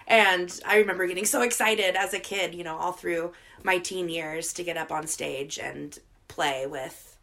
[0.08, 4.10] And I remember getting so excited as a kid, you know, all through my teen
[4.10, 7.18] years to get up on stage and play with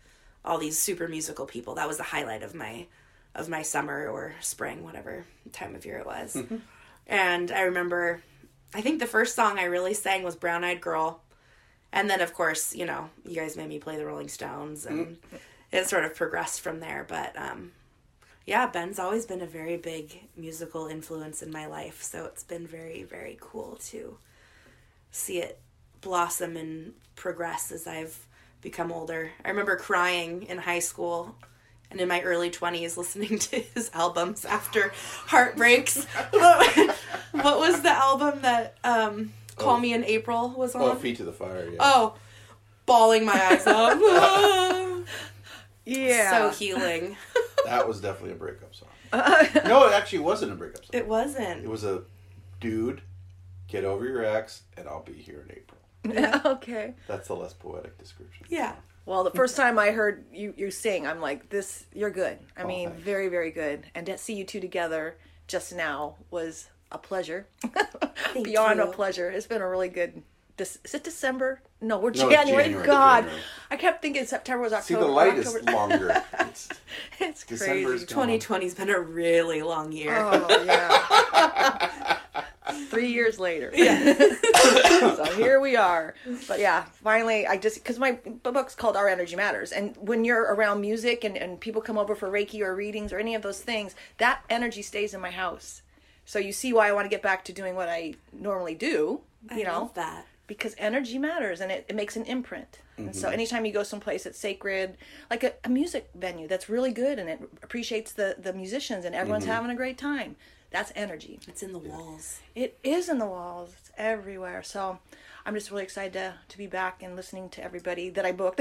[0.44, 1.76] all these super musical people.
[1.76, 2.86] That was the highlight of my
[3.34, 6.34] of my summer or spring, whatever time of year it was.
[6.34, 6.56] Mm-hmm.
[7.06, 8.22] And I remember
[8.74, 11.20] I think the first song I really sang was Brown Eyed Girl.
[11.92, 15.06] And then of course, you know, you guys made me play the Rolling Stones and
[15.06, 15.38] mm.
[15.70, 17.72] it sort of progressed from there, but um
[18.46, 22.66] yeah, Ben's always been a very big musical influence in my life, so it's been
[22.66, 24.16] very, very cool to
[25.10, 25.60] see it
[26.00, 28.26] blossom and progress as I've
[28.60, 29.30] become older.
[29.44, 31.34] I remember crying in high school
[31.90, 34.92] and in my early 20s listening to his albums after
[35.26, 36.04] heartbreaks.
[36.30, 36.96] what,
[37.32, 39.80] what was the album that um, Call Oh.
[39.80, 40.82] Me in April was on?
[40.82, 41.68] Oh, feet to the fire.
[41.70, 41.76] Yeah.
[41.80, 42.14] Oh,
[42.86, 45.02] bawling my eyes out.
[45.84, 46.30] Yeah.
[46.30, 47.16] so healing.
[47.64, 48.88] That was definitely a breakup song.
[49.12, 50.90] no, it actually wasn't a breakup song.
[50.92, 51.64] It wasn't.
[51.64, 52.02] It was a
[52.60, 53.02] dude,
[53.68, 56.42] get over your ex, and I'll be here in April.
[56.56, 56.94] okay.
[57.06, 58.46] That's the less poetic description.
[58.48, 58.74] Yeah.
[59.04, 62.38] Well, the first time I heard you you sing, I'm like, this you're good.
[62.56, 63.04] I oh, mean, thanks.
[63.04, 63.86] very very good.
[63.94, 65.16] And to see you two together
[65.48, 67.46] just now was a pleasure.
[68.42, 68.92] Beyond a you.
[68.92, 69.30] pleasure.
[69.30, 70.22] It's been a really good.
[70.56, 71.60] This is it December?
[71.80, 72.64] No, we're No, January.
[72.64, 73.42] January, God, January.
[73.70, 75.00] I kept thinking September was October.
[75.00, 75.58] See, the light October.
[75.58, 76.22] is longer.
[76.40, 76.68] It's,
[77.18, 78.14] it's December's crazy.
[78.14, 78.28] gone.
[78.28, 80.14] 2020's been a really long year.
[80.18, 82.18] Oh yeah.
[82.90, 83.72] Three years later.
[83.76, 86.14] so here we are.
[86.46, 88.12] But yeah, finally, I just because my
[88.42, 92.14] book's called Our Energy Matters, and when you're around music and and people come over
[92.14, 95.82] for Reiki or readings or any of those things, that energy stays in my house.
[96.24, 99.22] So you see why I want to get back to doing what I normally do.
[99.50, 100.26] You I know love that.
[100.46, 102.80] Because energy matters and it, it makes an imprint.
[102.98, 103.18] And Mm-hmm.
[103.18, 104.96] so anytime you go someplace that's sacred,
[105.30, 109.14] like a, a music venue that's really good and it appreciates the, the musicians and
[109.14, 109.52] everyone's Mm-hmm.
[109.52, 110.36] having a great time,
[110.70, 111.40] that's energy.
[111.48, 112.40] It's in the walls.
[112.54, 113.74] It is in the walls.
[113.80, 114.62] It's everywhere.
[114.62, 114.98] So
[115.46, 118.60] I'm just really excited to, to be back and listening to everybody that I booked.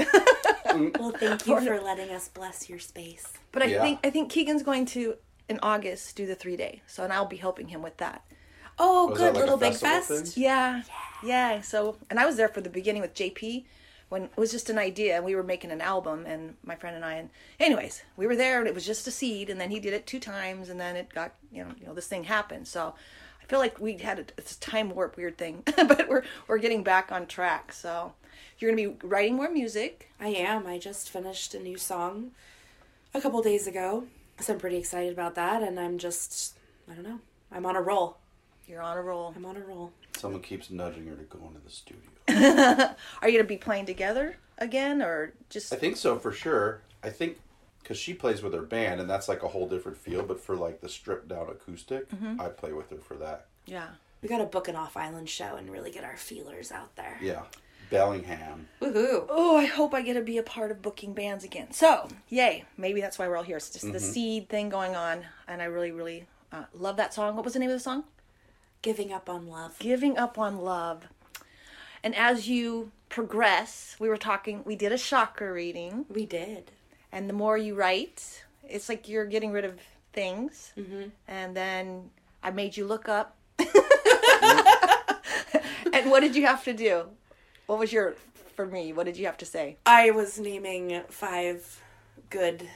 [0.98, 3.32] Well, thank you for letting us bless your space.
[3.52, 3.80] but I Yeah.
[3.82, 5.16] think I think Keegan's going to
[5.48, 6.82] in August do the three day.
[6.86, 8.22] So and I'll be helping him with that.
[8.78, 10.08] Oh, Was good like little big fest.
[10.08, 10.42] thing?
[10.42, 10.82] Yeah.
[11.22, 11.60] Yeah.
[11.60, 13.64] So, and I was there for the beginning with JP
[14.08, 16.96] when it was just an idea and we were making an album and my friend
[16.96, 17.30] and I and
[17.60, 20.06] anyways, we were there and it was just a seed and then he did it
[20.06, 22.66] two times and then it got, you know, you know this thing happened.
[22.68, 22.94] So,
[23.40, 26.58] I feel like we had a, it's a time warp weird thing, but we're we're
[26.58, 27.72] getting back on track.
[27.72, 28.12] So,
[28.58, 30.10] you're going to be writing more music.
[30.20, 30.66] I am.
[30.66, 32.30] I just finished a new song
[33.12, 34.04] a couple days ago.
[34.38, 35.62] So I'm pretty excited about that.
[35.62, 36.56] And I'm just,
[36.90, 37.18] I don't know.
[37.50, 38.18] I'm on a roll.
[38.68, 39.32] You're on a roll.
[39.36, 39.92] I'm on a roll.
[40.16, 42.10] someone keeps nudging her to go into the studio.
[43.22, 46.82] Are you going to be playing together again or just I think so for sure.
[47.02, 47.38] I think
[47.82, 50.22] because she plays with her band, and that's like a whole different feel.
[50.22, 52.40] But for like the stripped down acoustic, Mm-hmm.
[52.40, 53.46] I play with her for that.
[53.66, 53.88] yeah.
[54.22, 57.18] We got to book an off island show and really get our feelers out there.
[57.20, 57.42] Yeah,
[57.90, 58.68] Bellingham.
[58.80, 59.26] Woohoo.
[59.28, 61.72] Oh, I hope I get to be a part of booking bands again.
[61.72, 62.64] So, yay.
[62.78, 63.56] Maybe that's why we're all here.
[63.56, 65.24] It's just the seed thing going on.
[65.48, 67.34] And I really, really uh, love that song.
[67.34, 68.04] What was the name of the song?
[68.82, 69.78] Giving up on love.
[69.78, 71.06] Giving Up on Love.
[72.02, 76.04] And as you progress, we were talking, we did a chakra reading.
[76.08, 76.72] We did.
[77.12, 79.78] And the more you write, it's like you're getting rid of
[80.12, 80.72] things.
[80.76, 81.10] Mm-hmm.
[81.28, 82.10] And then
[82.42, 83.36] I made you look up.
[83.58, 83.70] and
[86.10, 87.04] what did you have to do?
[87.66, 88.16] What was your,
[88.56, 89.76] for me, what did you have to say?
[89.86, 91.80] I was naming five
[92.30, 92.68] good,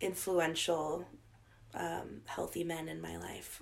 [0.00, 1.06] influential,
[1.74, 3.60] um, healthy men in my life.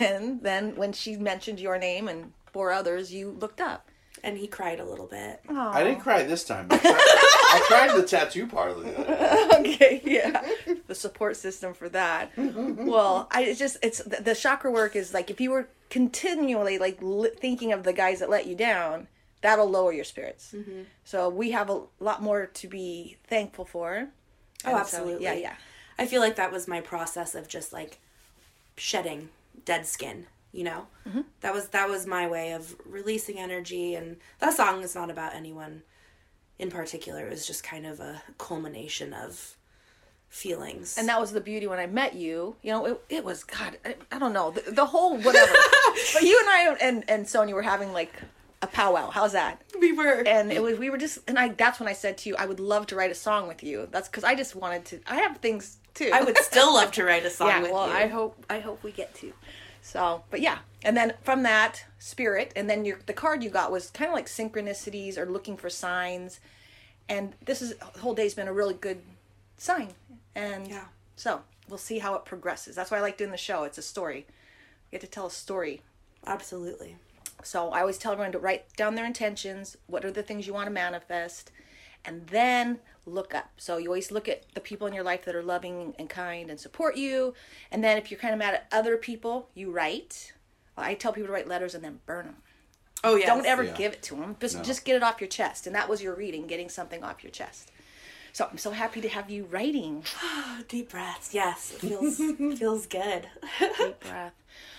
[0.00, 3.88] And then when she mentioned your name and four others, you looked up.
[4.22, 5.40] And he cried a little bit.
[5.50, 6.68] I didn't cry this time.
[6.70, 10.42] I cried, I cried the tattoo part of the Okay, yeah.
[10.86, 12.32] the support system for that.
[12.36, 16.78] Well, I it's just it's the, the chakra work is like if you were continually
[16.78, 19.08] like li- thinking of the guys that let you down,
[19.42, 20.54] that'll lower your spirits.
[20.56, 20.82] Mm-hmm.
[21.04, 24.08] So we have a lot more to be thankful for.
[24.64, 25.24] Oh, And so, absolutely.
[25.24, 25.54] yeah, yeah.
[25.98, 27.98] I feel like that was my process of just like
[28.76, 29.28] shedding
[29.64, 30.86] dead skin, you know?
[31.08, 31.22] Mm-hmm.
[31.40, 35.34] That was that was my way of releasing energy and that song is not about
[35.34, 35.82] anyone
[36.58, 37.26] in particular.
[37.26, 39.56] It was just kind of a culmination of
[40.28, 40.96] feelings.
[40.98, 42.56] And that was the beauty when I met you.
[42.62, 43.78] You know, it, it was God.
[43.84, 45.52] I, I don't know the, the whole whatever.
[46.12, 48.12] but you and I and and Sonia were having like
[48.62, 49.10] a powwow.
[49.10, 49.62] How's that?
[49.78, 52.28] we were and it was we were just and I that's when I said to
[52.28, 53.88] you I would love to write a song with you.
[53.90, 55.00] That's because I just wanted to.
[55.06, 56.10] I have things too.
[56.12, 57.62] I would still love to write a song yeah.
[57.62, 57.94] with well, you.
[57.94, 59.32] I hope I hope we get to.
[59.82, 63.70] So, but yeah, and then from that spirit, and then your the card you got
[63.70, 66.40] was kind of like synchronicities or looking for signs,
[67.08, 69.00] and this is whole day's been a really good
[69.58, 69.90] sign,
[70.34, 70.84] and Yeah.
[71.16, 72.74] so we'll see how it progresses.
[72.76, 73.64] That's why I like doing the show.
[73.64, 74.26] It's a story.
[74.90, 75.82] You get to tell a story
[76.26, 76.96] Absolutely.
[77.42, 79.76] so I always tell everyone to write down their intentions.
[79.86, 81.50] What are the things you want to manifest?
[82.04, 83.50] And then look up.
[83.56, 86.50] So you always look at the people in your life that are loving and kind
[86.50, 87.34] and support you.
[87.70, 90.32] And then if you're kind of mad at other people, you write.
[90.76, 92.36] I tell people to write letters and then burn them.
[93.04, 93.26] Oh yeah.
[93.26, 93.74] Don't ever Yeah.
[93.76, 94.36] give it to them.
[94.40, 94.62] Just No.
[94.62, 95.66] just get it off your chest.
[95.66, 97.70] And that was your reading, getting something off your chest.
[98.32, 100.04] So I'm so happy to have you writing.
[100.68, 101.32] deep breaths.
[101.34, 102.16] Yes, it feels
[102.58, 103.28] feels good.
[103.78, 104.32] deep breath.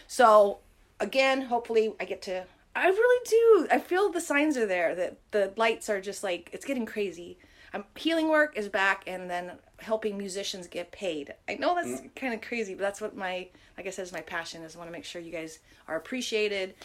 [0.08, 0.60] So
[1.00, 2.46] again, hopefully I get to
[2.78, 3.68] I really do.
[3.72, 7.38] I feel the signs are there that the lights are just like it's getting crazy.
[7.76, 11.34] Um, healing work is back and then helping musicians get paid.
[11.50, 13.48] I know that's kind of crazy, but that's what my
[13.78, 15.98] like I said is my passion is I want to make sure you guys are
[15.98, 16.76] appreciated.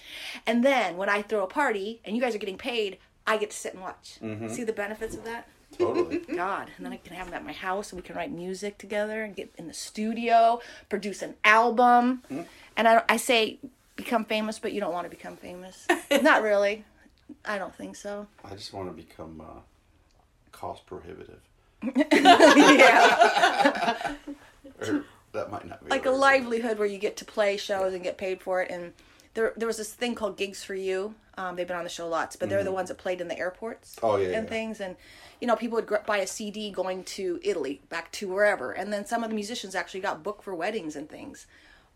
[0.46, 3.50] And then when I throw a party and you guys are getting paid, I get
[3.50, 4.18] to sit and watch.
[4.52, 5.46] See the benefits of that?
[5.78, 6.18] Totally.
[6.34, 6.68] God.
[6.76, 9.22] And then I can have them at my house and we can write music together
[9.22, 12.22] and get in the studio, produce an album.
[12.76, 13.60] And I, I say,
[13.94, 15.86] become famous, but you don't want to become famous.
[16.22, 16.84] Not really.
[17.44, 18.26] I don't think so.
[18.44, 19.60] I just want to become uh,
[20.60, 21.40] cost prohibitive.
[22.12, 24.14] yeah.
[24.80, 28.02] Or that might not be like a livelihood where you get to play shows and
[28.02, 28.70] get paid for it.
[28.70, 28.92] And
[29.34, 31.14] there, there was this thing called Gigs for You.
[31.38, 33.38] Um, they've been on the show lots, but they're the ones that played in the
[33.38, 33.94] airports.
[33.96, 34.06] Mm-hmm.
[34.06, 34.50] Oh, yeah, and yeah.
[34.50, 34.80] things.
[34.80, 34.96] And
[35.40, 38.92] you know, people would gr- buy a CD going to Italy, back to wherever, and
[38.92, 41.46] then some of the musicians actually got booked for weddings and things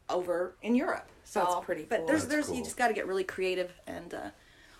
[0.08, 1.08] over in Europe.
[1.24, 2.56] So That's pretty But there's, That's there's cool.
[2.56, 4.30] you just got to get really creative and, uh,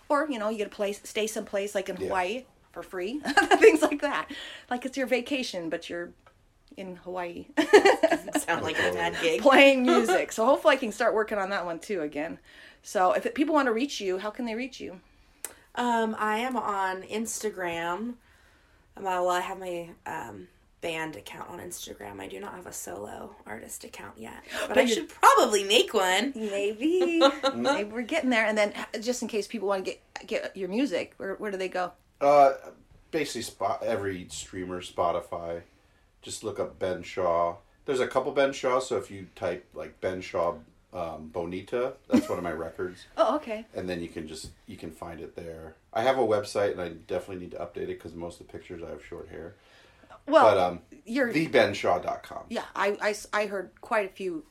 [0.09, 2.07] or you know, you get a place, stay someplace like in Yeah.
[2.09, 2.45] Hawaii
[2.75, 3.21] for free,
[3.59, 4.31] things like that.
[4.71, 6.13] Like it's your vacation, but you're
[6.77, 7.47] in Hawaii.
[8.37, 9.41] Sound like a bad gig.
[9.41, 10.33] playing music.
[10.33, 12.39] So hopefully I can start working on that one too again.
[12.83, 15.01] So if it, people want to reach you, how can they reach you?
[15.77, 18.15] Um, I am on Instagram.
[18.97, 20.49] Um, uh, well, I have my um,
[20.81, 22.21] band account on Instagram.
[22.21, 26.33] I do not have a solo artist account yet, but, I should probably make one.
[26.37, 27.21] Maybe.
[27.55, 28.47] Maybe we're getting there.
[28.47, 31.57] And then just in case people want to get get your music, where where do
[31.57, 31.93] they go?
[32.21, 32.53] Uh,
[33.11, 35.63] basically, spot every streamer, Spotify.
[36.23, 37.57] Just look up Ben Shaw.
[37.87, 40.55] There's a couple Ben Shaw, so if you type like Ben Shaw
[40.95, 43.67] um, Bonita, that's one of my records, Oh, okay.
[43.75, 45.75] and then you can just you can find it there.
[45.93, 48.53] I have a website, and I definitely need to update it because most of the
[48.53, 49.55] pictures I have short hair.
[50.27, 52.45] Well, But um, you're thebenshaw.com.
[52.49, 52.63] yeah.
[52.75, 54.45] I, I, I heard quite a few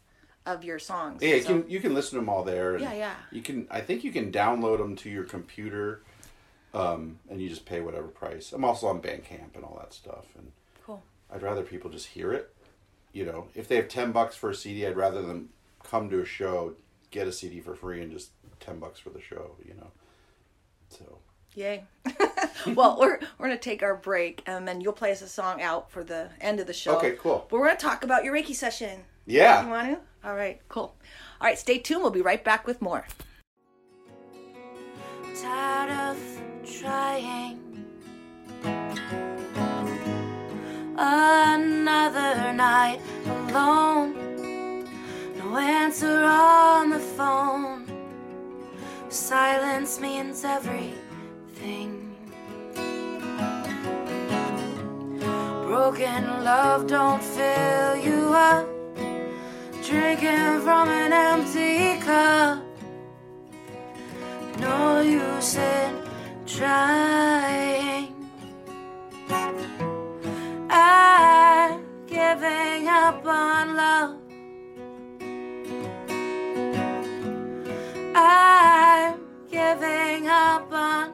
[0.45, 1.23] of your songs.
[1.23, 2.77] Yeah, you can you can listen to them all there.
[2.77, 3.15] Yeah, yeah.
[3.31, 3.67] You can.
[3.71, 6.03] I think you can download them to your computer,
[6.73, 8.51] um, and you just pay whatever price.
[8.53, 10.51] I'm also on Bandcamp and all that stuff, and
[10.85, 11.03] Cool.
[11.31, 12.53] I'd rather people just hear it.
[13.11, 15.49] You know, if they have ten bucks for a CD, I'd rather them
[15.83, 16.73] come to a show,
[17.11, 19.55] get a CD for free, and just ten bucks for the show.
[19.65, 19.91] You know,
[20.89, 21.19] so
[21.55, 21.83] Yay.
[22.75, 25.91] well, we're we're gonna take our break, and then you'll play us a song out
[25.91, 26.97] for the end of the show.
[26.97, 27.45] Okay, cool.
[27.49, 29.01] But we're gonna talk about your Reiki session.
[29.25, 29.63] Yeah.
[29.63, 30.27] You want to?
[30.27, 30.95] All right, cool.
[31.39, 32.01] All right, stay tuned.
[32.01, 33.05] We'll be right back with more.
[35.35, 37.59] tired of trying.
[40.97, 44.85] Another night alone,
[45.37, 47.85] no answer on the phone.
[49.09, 52.15] Silence means everything.
[55.67, 58.67] Broken love don't fill you up.
[59.83, 62.63] Drinking from an empty cup
[64.63, 66.12] no use in
[66.45, 68.13] trying.
[70.69, 74.17] I'm giving up on love.
[78.15, 79.19] I'm
[79.49, 81.13] giving up on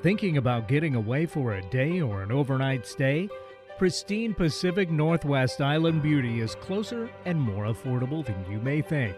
[0.00, 3.28] Thinking about getting away for a day or an overnight stay?
[3.78, 9.16] Pristine Pacific Northwest Island beauty is closer and more affordable than you may think.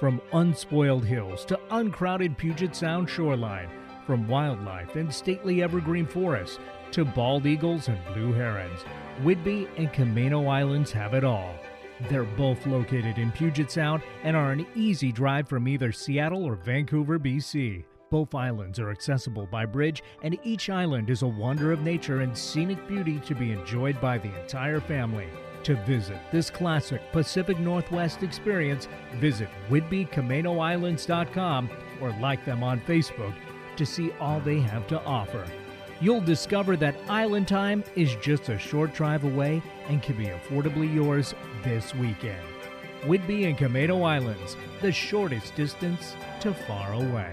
[0.00, 3.68] From unspoiled hills to uncrowded Puget Sound shoreline,
[4.06, 6.58] from wildlife and stately evergreen forests
[6.92, 8.80] to bald eagles and blue herons,
[9.22, 11.54] Whidbey and Camano Islands have it all.
[12.08, 16.54] They're both located in Puget Sound and are an easy drive from either Seattle or
[16.54, 17.84] Vancouver, BC.
[18.14, 22.38] Both islands are accessible by bridge, and each island is a wonder of nature and
[22.38, 25.26] scenic beauty to be enjoyed by the entire family.
[25.64, 28.86] To visit this classic Pacific Northwest experience,
[29.16, 33.34] visit WhidbeyCamanoIslands.com or like them on Facebook
[33.74, 35.44] to see all they have to offer.
[36.00, 40.94] You'll discover that Island Time is just a short drive away and can be affordably
[40.94, 41.34] yours
[41.64, 42.46] this weekend.
[43.06, 47.32] Whidbey and Camano Islands, the shortest distance to far away.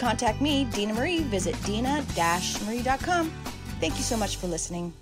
[0.00, 3.30] To contact me, Dina Marie, visit dina-marie.com.
[3.80, 4.94] Thank you so much for listening.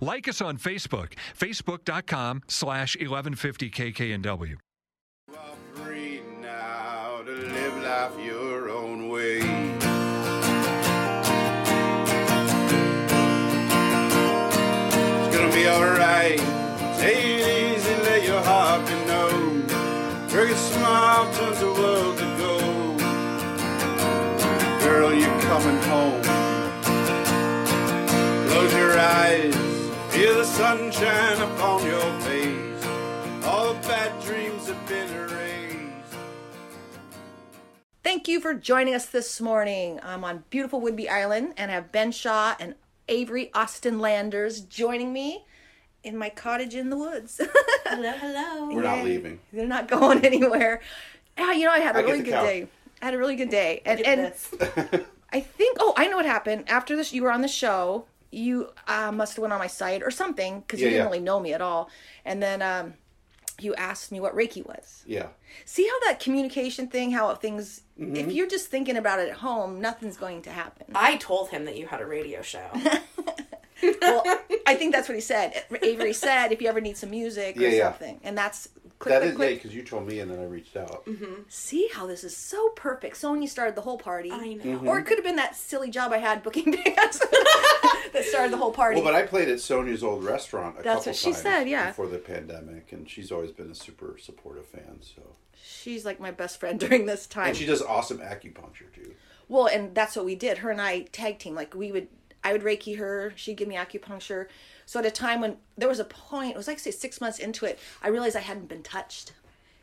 [0.00, 4.56] Like us on Facebook, facebook.com slash 1150kknw.
[5.74, 9.36] Free now to live life your own way.
[15.26, 16.38] It's gonna be alright.
[16.98, 19.68] Take it easy, let your heart be known.
[20.28, 22.29] Crooked smile turns the world
[25.50, 26.22] coming home.
[28.50, 29.54] Close your eyes,
[30.10, 32.86] feel the sunshine upon your face.
[33.44, 36.14] All the bad dreams have been erased.
[38.04, 39.98] Thank you for joining us this morning.
[40.04, 42.76] I'm on beautiful Whidbey Island and I have Ben Shaw and
[43.08, 45.44] Avery Austin Landers joining me
[46.04, 47.40] in my cottage in the woods.
[47.86, 48.72] Hello, hello.
[48.72, 49.40] We're not leaving.
[49.52, 50.80] They're not going anywhere.
[51.36, 52.46] Yeah, you know, I had a I really good couch.
[52.46, 52.68] day.
[53.02, 53.82] I had a really good day.
[53.84, 54.54] And and this.
[55.32, 56.64] I think oh, I know what happened.
[56.68, 60.02] After this you were on the show, you uh, must have went on my site
[60.02, 61.10] or something because Yeah, you didn't yeah.
[61.10, 61.88] really know me at all.
[62.24, 62.94] And then um
[63.60, 65.02] you asked me what Reiki was.
[65.06, 65.26] Yeah.
[65.66, 68.16] See how that communication thing, how things Mm-hmm.
[68.16, 70.86] if you're just thinking about it at home, nothing's going to happen.
[70.94, 72.66] I told him that you had a radio show.
[74.00, 74.22] well,
[74.66, 75.64] I think that's what he said.
[75.82, 77.90] Avery said if you ever need some music or Yeah, yeah.
[77.90, 78.20] something.
[78.22, 78.68] And that's
[79.00, 79.54] click That click is click.
[79.56, 81.04] because you told me and then I reached out.
[81.48, 83.16] See how this is so perfect.
[83.16, 84.30] Sonia started the whole party.
[84.30, 84.64] I know.
[84.64, 84.88] Mm-hmm.
[84.88, 87.18] Or it could have been that silly job I had booking bands
[88.12, 88.96] that started the whole party.
[88.96, 91.68] Well, but I played at Sonia's old restaurant a That's couple what she times said,
[91.68, 91.88] yeah.
[91.88, 95.00] before the pandemic, and she's always been a super supportive fan.
[95.00, 95.22] So,
[95.62, 97.48] She's like my best friend during this time.
[97.48, 99.12] and she does awesome acupuncture too.
[99.48, 100.58] Well, and that's what we did.
[100.58, 101.54] Her and I tag team.
[101.54, 102.08] Like we would,
[102.44, 103.32] I would Reiki her.
[103.36, 104.46] She'd give me acupuncture.
[104.90, 107.38] So at a time when there was a point, it was like say six months
[107.38, 109.34] into it, I realized I hadn't been touched.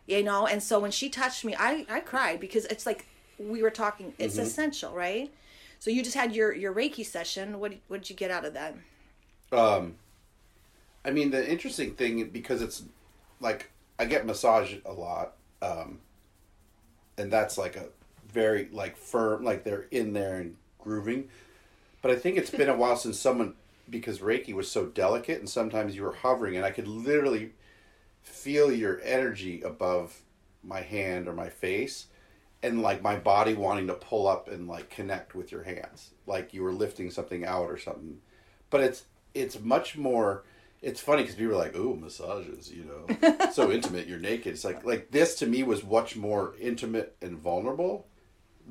[0.05, 3.61] You know, and so when she touched me, I I cried because it's like we
[3.63, 4.13] were talking.
[4.19, 4.47] It's Mm-hmm.
[4.47, 5.33] essential, right?
[5.79, 7.59] So you just had your your Reiki session.
[7.61, 8.75] What what did you get out of that?
[9.51, 9.95] Um,
[11.05, 12.83] I mean, the interesting thing because it's
[13.39, 16.01] like I get massage a lot, um,
[17.17, 17.85] and that's like a
[18.31, 21.29] very like firm, like they're in there and grooving.
[22.01, 23.55] But I think it's been a while since someone
[23.89, 27.53] because Reiki was so delicate, and sometimes you were hovering, and I could literally
[28.21, 30.21] feel your energy above
[30.63, 32.07] my hand or my face
[32.61, 36.53] and like my body wanting to pull up and like connect with your hands like
[36.53, 38.17] you were lifting something out or something.
[38.69, 40.43] But it's it's much more
[40.81, 43.47] it's funny because people are like ooh massages you know?
[43.53, 44.53] So intimate you're naked.
[44.53, 48.07] It's like like this to me was much more intimate and vulnerable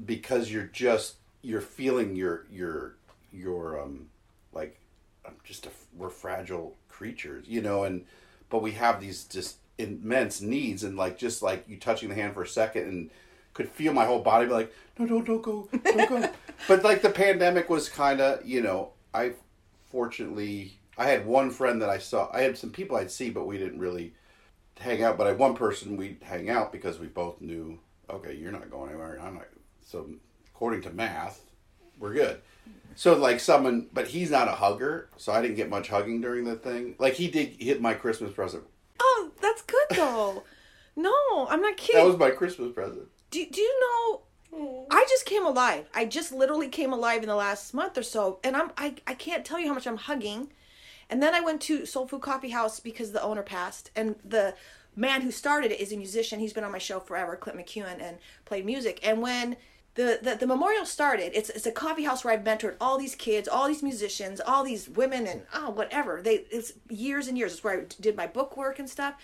[0.05, 2.97] because you're just you're feeling your your
[3.33, 4.09] your um
[4.53, 4.81] like
[5.27, 8.05] I'm just a we're fragile creatures you know and
[8.49, 12.35] but we have these just immense needs and like just like you touching the hand
[12.35, 13.11] for a second and
[13.53, 16.29] could feel my whole body be like no don't don't go don't go.
[16.69, 19.33] But like the pandemic was kind of you know i
[19.91, 23.47] fortunately i had one friend that i saw i had some people i'd see but
[23.47, 24.15] we didn't really
[24.79, 27.79] hang out but i had one person we'd hang out because we both knew
[28.11, 29.47] okay you're not going anywhere i'm not
[29.85, 30.09] so
[30.55, 31.41] according to math
[31.99, 32.41] we're good
[32.95, 36.45] so like someone but he's not a hugger so i didn't get much hugging during
[36.45, 38.65] the thing like he did hit my christmas present
[38.99, 40.43] Oh, that's good though.
[40.97, 42.01] no, I'm not kidding.
[42.01, 44.23] that was my christmas present do, do you know
[44.91, 45.87] I just came alive.
[45.93, 49.13] I just literally came alive in the last month or so, and I'm I, I
[49.13, 50.51] can't tell you how much I'm hugging.
[51.11, 54.55] And then I went to Soul Food Coffee House because the owner passed, and the
[54.95, 56.41] man who started it is a musician.
[56.41, 58.99] He's been on my show forever, Clint McEwen, and played music.
[59.07, 59.57] And when
[59.97, 63.15] the, the, the memorial started, it's it's a coffee house where I've mentored all these
[63.15, 66.23] kids, all these musicians, all these women, and oh whatever.
[66.23, 67.55] They it's years and years.
[67.55, 69.15] It's where I did my book work and stuff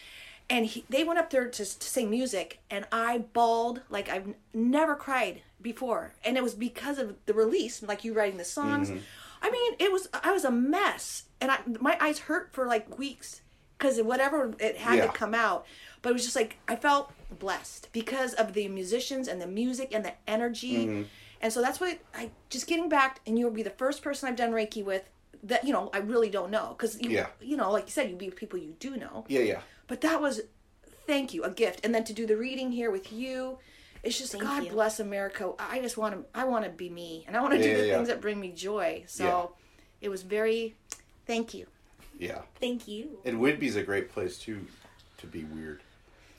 [0.50, 4.26] and he, they went up there to, to sing music and i bawled like i've
[4.26, 8.44] n- never cried before and it was because of the release like you writing the
[8.44, 8.98] songs mm-hmm.
[9.40, 12.98] i mean it was i was a mess and I, my eyes hurt for like
[12.98, 13.42] weeks
[13.82, 15.06] because whatever it had Yeah.
[15.06, 15.66] to come out.
[16.00, 19.90] But it was just like I felt blessed because of the musicians and the music
[19.92, 20.86] and the energy.
[20.86, 21.02] Mm-hmm.
[21.40, 24.36] And so that's what I just getting back, and you'll be the first person I've
[24.36, 25.02] done Reiki with
[25.44, 27.26] that you know I really don't know because you Yeah.
[27.40, 29.24] you know like you said you be people you do know.
[29.28, 29.60] Yeah, yeah.
[29.88, 30.40] But that was,
[31.06, 31.84] thank you, a gift.
[31.84, 33.58] And then to do the reading here with you,
[34.02, 34.70] it's just God you.
[34.70, 35.52] bless America.
[35.58, 37.86] I just want to, I want to be me, and I want to do the
[37.88, 37.94] yeah.
[37.96, 39.04] things that bring me joy.
[39.06, 40.06] So Yeah.
[40.06, 40.76] it was very,
[41.26, 41.66] thank you.
[42.18, 42.42] Yeah.
[42.60, 43.18] Thank you.
[43.24, 44.66] And Whidbey's a great place too
[45.18, 45.82] to be weird.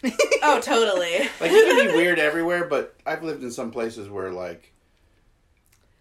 [0.46, 1.20] Oh, totally.
[1.40, 4.72] Like you can be weird everywhere, but I've lived in some places where like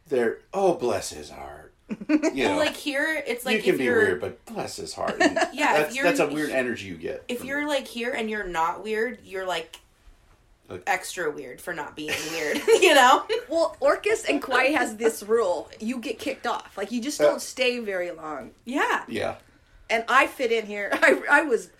[0.08, 1.72] they're oh bless his heart.
[2.34, 4.94] You know, like here, it's like you can if be you're weird, but bless his
[4.94, 5.16] heart.
[5.20, 7.22] And Yeah, if that's, you're- that's a weird energy you get.
[7.28, 9.76] if you're like here and you're not weird, you're like
[10.68, 12.58] Like- extra weird for not being weird.
[12.80, 13.24] you know?
[13.48, 16.76] Well, Orcas and Kauai has this rule: you get kicked off.
[16.78, 18.52] Like you just uh, don't stay very long.
[18.64, 19.04] Yeah.
[19.06, 19.36] yeah,
[19.90, 20.88] and I fit in here.
[20.92, 21.70] I, I was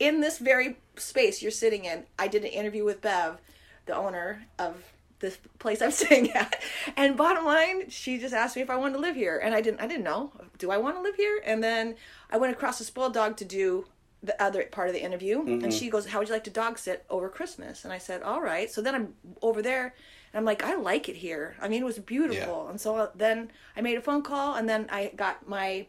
[0.00, 2.04] in this very space you're sitting in.
[2.18, 3.38] I did an interview with Bev,
[3.86, 4.82] the owner of
[5.20, 6.62] this place I'm staying at.
[6.96, 9.60] And bottom line, she just asked me if I wanted to live here, and I
[9.60, 9.80] didn't.
[9.80, 10.32] I didn't know.
[10.58, 11.40] Do I want to live here?
[11.44, 11.96] And then
[12.30, 13.86] I went across the spoiled dog to do
[14.22, 15.70] the other part of the interview, and mm-hmm.
[15.70, 18.40] she goes, "How would you like to dog sit over Christmas?" And I said, "All
[18.40, 19.94] right." So then I'm over there.
[20.32, 21.56] And I'm like, I like it here.
[21.58, 22.64] I mean, it was beautiful.
[22.64, 22.70] Yeah.
[22.70, 25.86] And so uh, then I made a phone call, and then I got my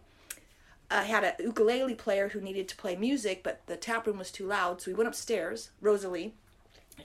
[0.91, 4.31] I had a ukulele player who needed to play music, but the tap room was
[4.31, 6.33] too loud, so we went upstairs, Rosalie,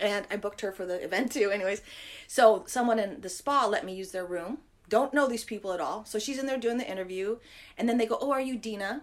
[0.00, 1.50] and I booked her for the event too.
[1.50, 1.82] Anyways,
[2.26, 4.58] so someone in the spa let me use their room.
[4.88, 7.38] Don't know these people at all, so she's in there doing the interview,
[7.76, 9.02] and then they go, "Oh, are you Dina?"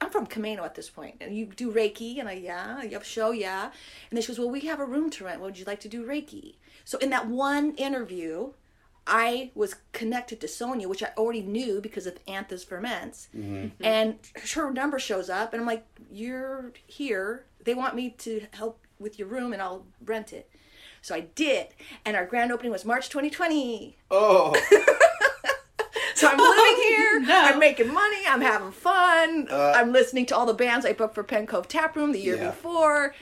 [0.00, 3.04] I'm from Camano at this point, and you do Reiki, and I yeah, you have
[3.04, 3.72] show, yeah, and
[4.12, 5.40] then she goes, "Well, we have a room to rent.
[5.40, 8.52] What Would you like to do Reiki?" So in that one interview,
[9.06, 13.28] I was connected to Sonia, which I already knew because of Anthas Ferments.
[13.36, 13.54] Mm-hmm.
[13.56, 13.84] Mm-hmm.
[13.84, 14.18] And
[14.54, 17.44] her number shows up, and I'm like, You're here.
[17.64, 20.48] They want me to help with your room, and I'll rent it.
[21.02, 21.68] So I did.
[22.06, 23.96] And our grand opening was March 2020.
[24.10, 24.54] oh
[26.14, 27.24] So I'm living here.
[27.28, 28.18] I'm making money.
[28.28, 29.48] I'm having fun.
[29.50, 32.20] Uh, I'm listening to all the bands I booked for Penn Cove Tap Room the
[32.20, 32.50] year Yeah.
[32.50, 33.14] before.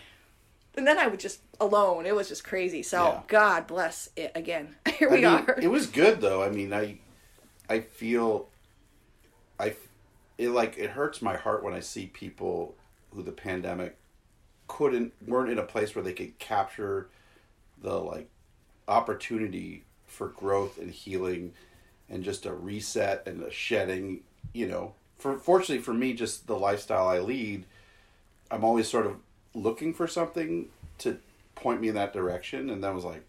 [0.77, 2.07] And then I would just alone.
[2.07, 2.83] It was just crazy.
[2.83, 3.21] So Yeah.
[3.29, 4.77] God bless it again.
[4.99, 5.59] Here I we mean, are.
[5.61, 6.43] It was good though.
[6.43, 6.99] I mean, I,
[7.69, 8.49] I feel,
[9.59, 9.75] I,
[10.39, 12.75] it like it hurts my heart when I see people
[13.15, 13.97] who the pandemic
[14.69, 17.09] couldn't weren't in a place where they could capture
[17.83, 18.29] the like
[18.89, 21.53] opportunity for growth and healing
[22.09, 24.21] and just a reset and a shedding
[24.53, 27.65] you know for fortunately for me just the lifestyle i lead
[28.51, 29.17] i'm always sort of
[29.55, 31.19] looking for something to
[31.55, 33.25] point me in that direction and then was like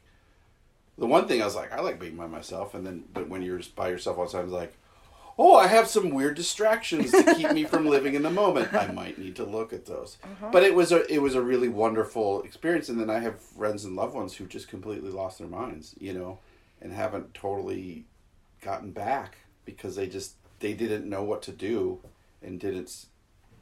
[0.97, 3.41] the one thing i was like i like being by myself and then but when
[3.41, 4.73] you're by yourself all the time it's like
[5.37, 8.87] oh i have some weird distractions to keep me from living in the moment i
[8.87, 10.17] might need to look at those
[10.51, 13.83] but it was a it was a really wonderful experience and then i have friends
[13.85, 16.39] and loved ones who just completely lost their minds you know
[16.81, 18.05] and haven't totally
[18.61, 21.99] gotten back because they just they didn't know what to do
[22.41, 23.05] and didn't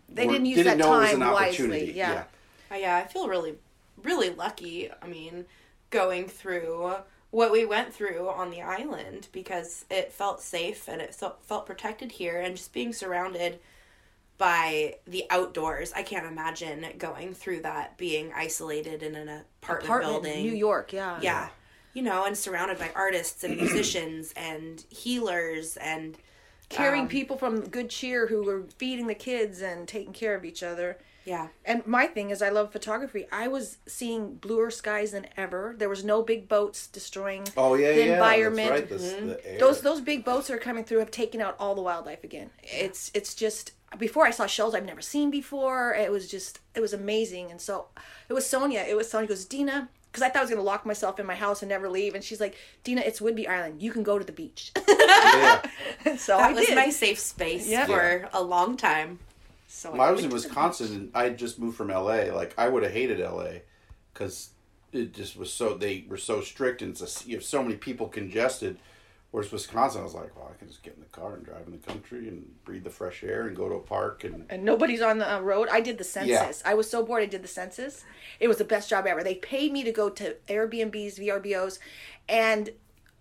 [0.09, 1.91] They weren't- didn't use that know it was time an wisely, opportunity.
[1.93, 2.23] yeah.
[2.71, 3.55] Uh, yeah, I feel really,
[4.03, 4.89] really lucky.
[5.01, 5.45] I mean,
[5.89, 6.95] going through
[7.31, 11.65] what we went through on the island because it felt safe and it felt, felt
[11.65, 13.59] protected here, and just being surrounded
[14.37, 15.93] by the outdoors.
[15.95, 19.29] I can't imagine going through that, being isolated in an
[19.61, 20.45] apartment, Apartment building.
[20.45, 21.19] in New York, yeah.
[21.21, 21.49] Yeah.
[21.93, 26.17] You know, and surrounded by artists and musicians and healers and
[26.71, 30.45] Carrying um, people from Good Cheer who were feeding the kids and taking care of
[30.45, 30.97] each other.
[31.25, 31.49] Yeah.
[31.65, 33.27] And my thing is, I love photography.
[33.31, 35.75] I was seeing bluer skies than ever.
[35.77, 38.69] There was no big boats destroying oh yeah the yeah environment.
[38.69, 39.33] that's right the, the.
[39.35, 39.59] Mm-hmm.
[39.59, 42.49] Those those big boats are coming through have taken out all the wildlife again.
[42.63, 45.93] It's it's just before I saw shells I've never seen before.
[45.93, 47.51] It was just it was amazing.
[47.51, 47.87] And so
[48.29, 48.81] it was Sonia.
[48.87, 51.35] It was Sonia goes Dina because I thought I was gonna lock myself in my
[51.35, 52.15] house and never leave.
[52.15, 53.81] And she's like, Dina, it's Whidbey Island.
[53.81, 54.71] You can go to the beach.
[54.87, 55.61] yeah.
[56.17, 56.75] So that I was did.
[56.75, 57.87] my safe space Yep.
[57.87, 59.19] for a long time.
[59.73, 61.87] So When I was in went to the Wisconsin and I had just moved from
[61.87, 63.59] LA, like I would have hated LA
[64.13, 64.49] because
[64.91, 67.77] it just was so they were so strict and it's a, you have so many
[67.77, 68.77] people congested.
[69.31, 71.65] Whereas Wisconsin, I was like, well, I can just get in the car and drive
[71.65, 74.65] in the country and breathe the fresh air and go to a park and and
[74.65, 75.69] nobody's on the uh, road.
[75.71, 76.61] I did the census.
[76.65, 77.23] I was so bored.
[77.23, 78.03] I did the census.
[78.41, 79.23] It was the best job ever.
[79.23, 81.79] They paid me to go to Airbnbs, VRBOs,
[82.27, 82.71] and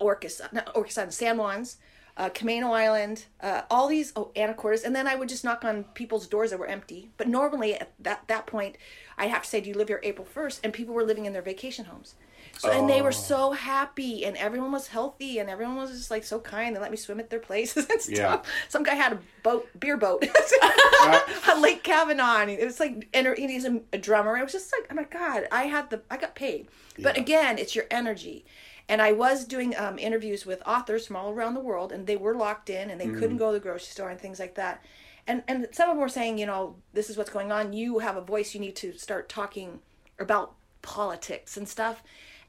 [0.01, 1.76] Orcas, not Orcas Island, San Juan's,
[2.20, 5.84] uh, Camano Island, uh, all these oh, Anacortes, and then I would just knock on
[6.00, 7.08] people's doors that were empty.
[7.16, 8.76] But normally at that that point,
[9.18, 10.60] I'd have to say, "Do you live here April 1st?
[10.62, 12.14] And people were living in their vacation homes.
[12.58, 13.04] So, and they Oh.
[13.04, 16.76] were so happy, and everyone was healthy, and everyone was just like so kind.
[16.76, 18.40] They let me swim at their places and stuff.
[18.44, 18.50] Yeah.
[18.68, 20.20] Some guy had a boat, beer boat,
[21.48, 22.40] on Lake Cavanaugh.
[22.42, 24.36] And it was like, and he's a, a drummer.
[24.36, 26.68] It was just like, oh my god, I had the, I got paid.
[26.98, 27.22] But Yeah.
[27.22, 28.44] again, it's your energy.
[28.91, 32.16] And I was doing um, interviews with authors from all around the world, and they
[32.16, 34.82] were locked in, and they couldn't go to the grocery store and things like that.
[35.28, 37.72] And and some of them were saying, you know, this is what's going on.
[37.72, 38.53] You have a voice.
[38.53, 39.78] You need to start talking
[40.18, 42.03] about politics and stuff.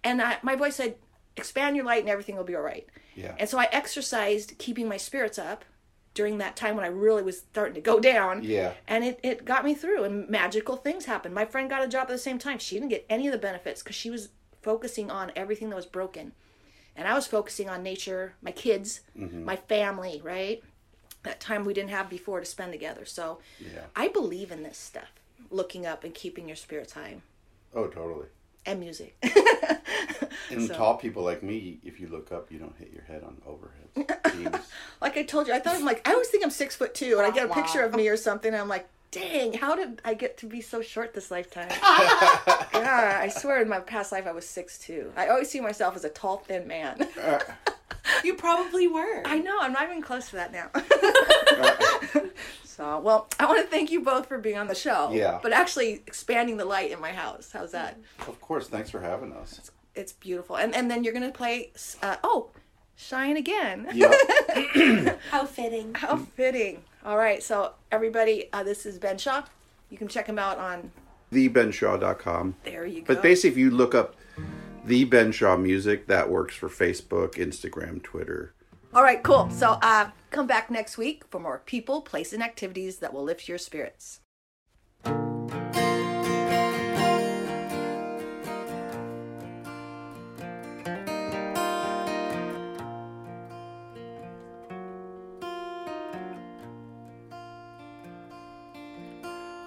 [0.04, 0.96] And I, my voice said,
[1.38, 2.88] expand your light, and everything will be all right.
[3.16, 3.36] Yeah.
[3.38, 5.64] And so I exercised keeping my spirits up
[6.16, 8.44] during that time when I really was starting to go down.
[8.44, 8.74] Yeah.
[8.88, 11.36] And it, it got me through, and magical things happened.
[11.36, 12.58] My friend got a job at the same time.
[12.58, 14.30] She didn't get any of the benefits because she was
[14.62, 16.34] focusing on everything that was broken.
[16.96, 19.46] And I was focusing on nature, my kids, mm-hmm.
[19.46, 20.64] my family, right?
[21.24, 23.06] That time we didn't have before to spend together.
[23.06, 23.82] So Yeah.
[23.96, 25.12] I believe in this stuff
[25.50, 27.18] looking up and keeping your spirits high
[27.74, 28.28] Oh, totally.
[28.66, 29.16] and music.
[30.50, 33.24] And So- tall people like me, if you look up, you don't hit your head
[33.24, 34.62] on overheads.
[35.02, 37.18] like I told you, I thought I'm like I always think I'm six foot two,
[37.18, 40.02] and I get a picture of me or something, and I'm like, dang, how did
[40.04, 41.70] I get to be so short this lifetime?
[42.74, 45.12] yeah, I swear in my past life I was six two.
[45.16, 47.08] I always see myself as a tall, thin man.
[48.24, 49.22] You probably were.
[49.26, 50.70] I know, I'm not even close to that now.
[52.64, 55.12] so, well, I want to thank you both for being on the show.
[55.12, 55.40] Yeah.
[55.42, 57.52] But actually expanding the light in my house.
[57.54, 57.98] How's that?
[58.28, 59.72] of course, thanks for having us.
[59.94, 60.58] It's beautiful.
[60.58, 61.72] And and then you're gonna play.
[62.02, 62.50] Uh, oh,
[62.96, 63.88] shine again.
[63.94, 65.20] Yep.
[65.30, 65.94] How fitting.
[65.94, 66.84] How fitting.
[67.04, 69.44] All right, so everybody, uh, this is Ben Shaw.
[69.90, 70.92] You can check him out on.
[71.32, 72.56] TheBenShaw.com.
[72.64, 73.14] There you go.
[73.14, 74.16] But basically, if you look up
[74.86, 78.54] the Ben Shaw music, that works for Facebook, Instagram, Twitter.
[78.94, 79.50] All right, cool.
[79.50, 83.48] So uh, come back next week for more people, places, and activities that will lift
[83.48, 84.21] your spirits.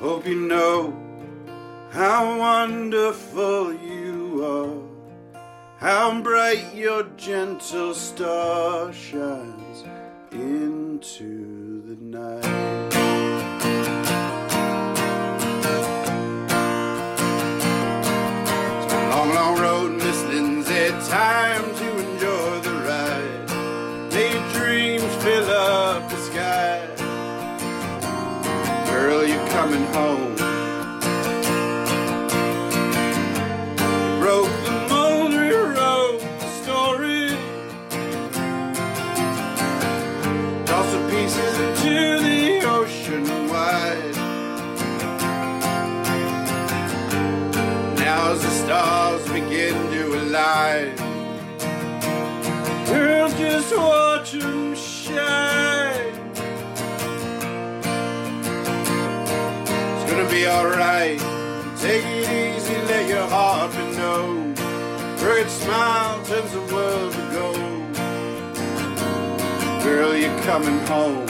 [0.04, 0.92] Hope you know
[1.90, 4.82] how wonderful you are,
[5.78, 9.84] how bright your gentle star shines
[10.30, 12.44] into the night.
[18.84, 20.90] It's a long, long road, Miss Lindsay.
[21.08, 21.73] Time
[29.74, 30.36] Home.
[33.78, 37.22] You broke the mold, rewrote the story.
[40.66, 44.16] Toss the pieces into the ocean wide.
[47.98, 50.96] Now as the stars begin to align,
[52.86, 54.03] girl, just watch
[60.44, 61.18] be alright.
[61.78, 64.54] Take it easy, let your heart be known.
[65.16, 67.94] Crooked smile turns the world to gold.
[69.82, 71.26] Girl, you're coming home.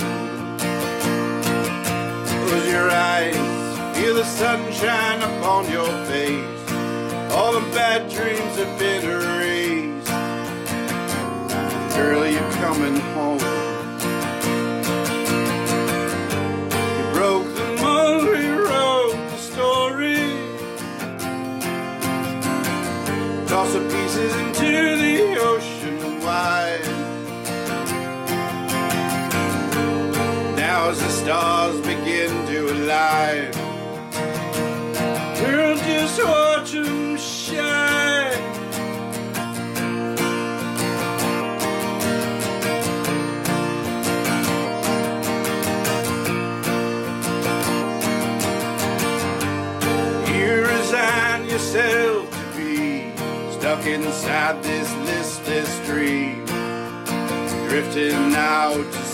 [2.47, 3.37] Close your eyes,
[3.97, 6.61] feel the sunshine upon your face.
[7.35, 10.11] All the bad dreams have been erased.
[11.97, 13.14] Girl, you're coming home.
[31.25, 33.51] Stars begin to align,
[35.41, 38.43] girl, just watch them shine.
[50.29, 53.17] You resign yourself to be
[53.53, 56.45] stuck inside this listless dream,
[57.71, 59.14] drifting out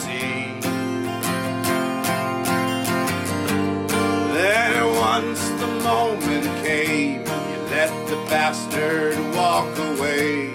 [5.90, 10.50] the moment came, you let the bastard walk away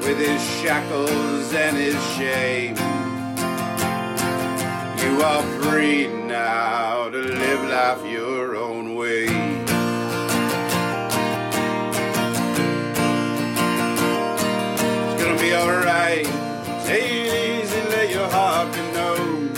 [0.00, 2.76] with his shackles and his shame.
[5.02, 9.26] You are free now to live life your own way.
[15.04, 16.26] It's gonna be alright.
[16.84, 19.54] Take it easy, let your heart be known.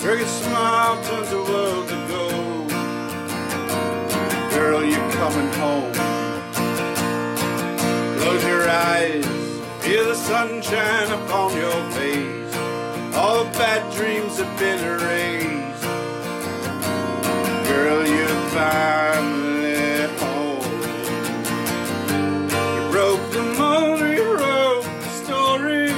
[0.00, 1.97] Crooked smile turns the world
[5.18, 5.92] coming home.
[8.20, 9.26] Close your eyes,
[9.80, 12.54] feel the sunshine upon your face.
[13.16, 15.84] All bad dreams have been erased.
[17.68, 20.62] Girl, you're finally home.
[22.76, 25.88] You broke the mold, rewrote the story.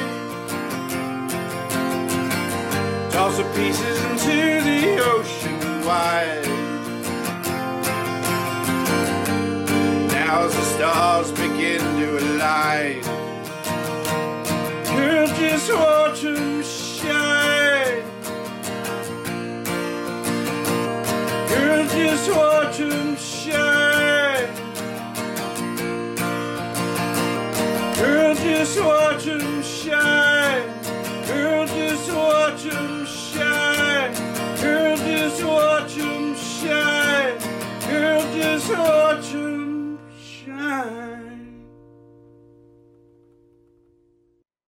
[3.12, 4.36] Toss the pieces into
[4.68, 4.80] the
[5.12, 6.39] ocean wide.
[10.30, 13.02] clouds, the stars begin to align.
[14.94, 18.02] Girl, just watch them shine.
[21.48, 24.50] Girl, just watch them shine.
[27.98, 30.68] Girl, just watch them shine.
[31.26, 34.14] Girl, just watch them shine.
[34.62, 37.38] Girl, just watch them shine.
[37.90, 39.49] Girl, just watch them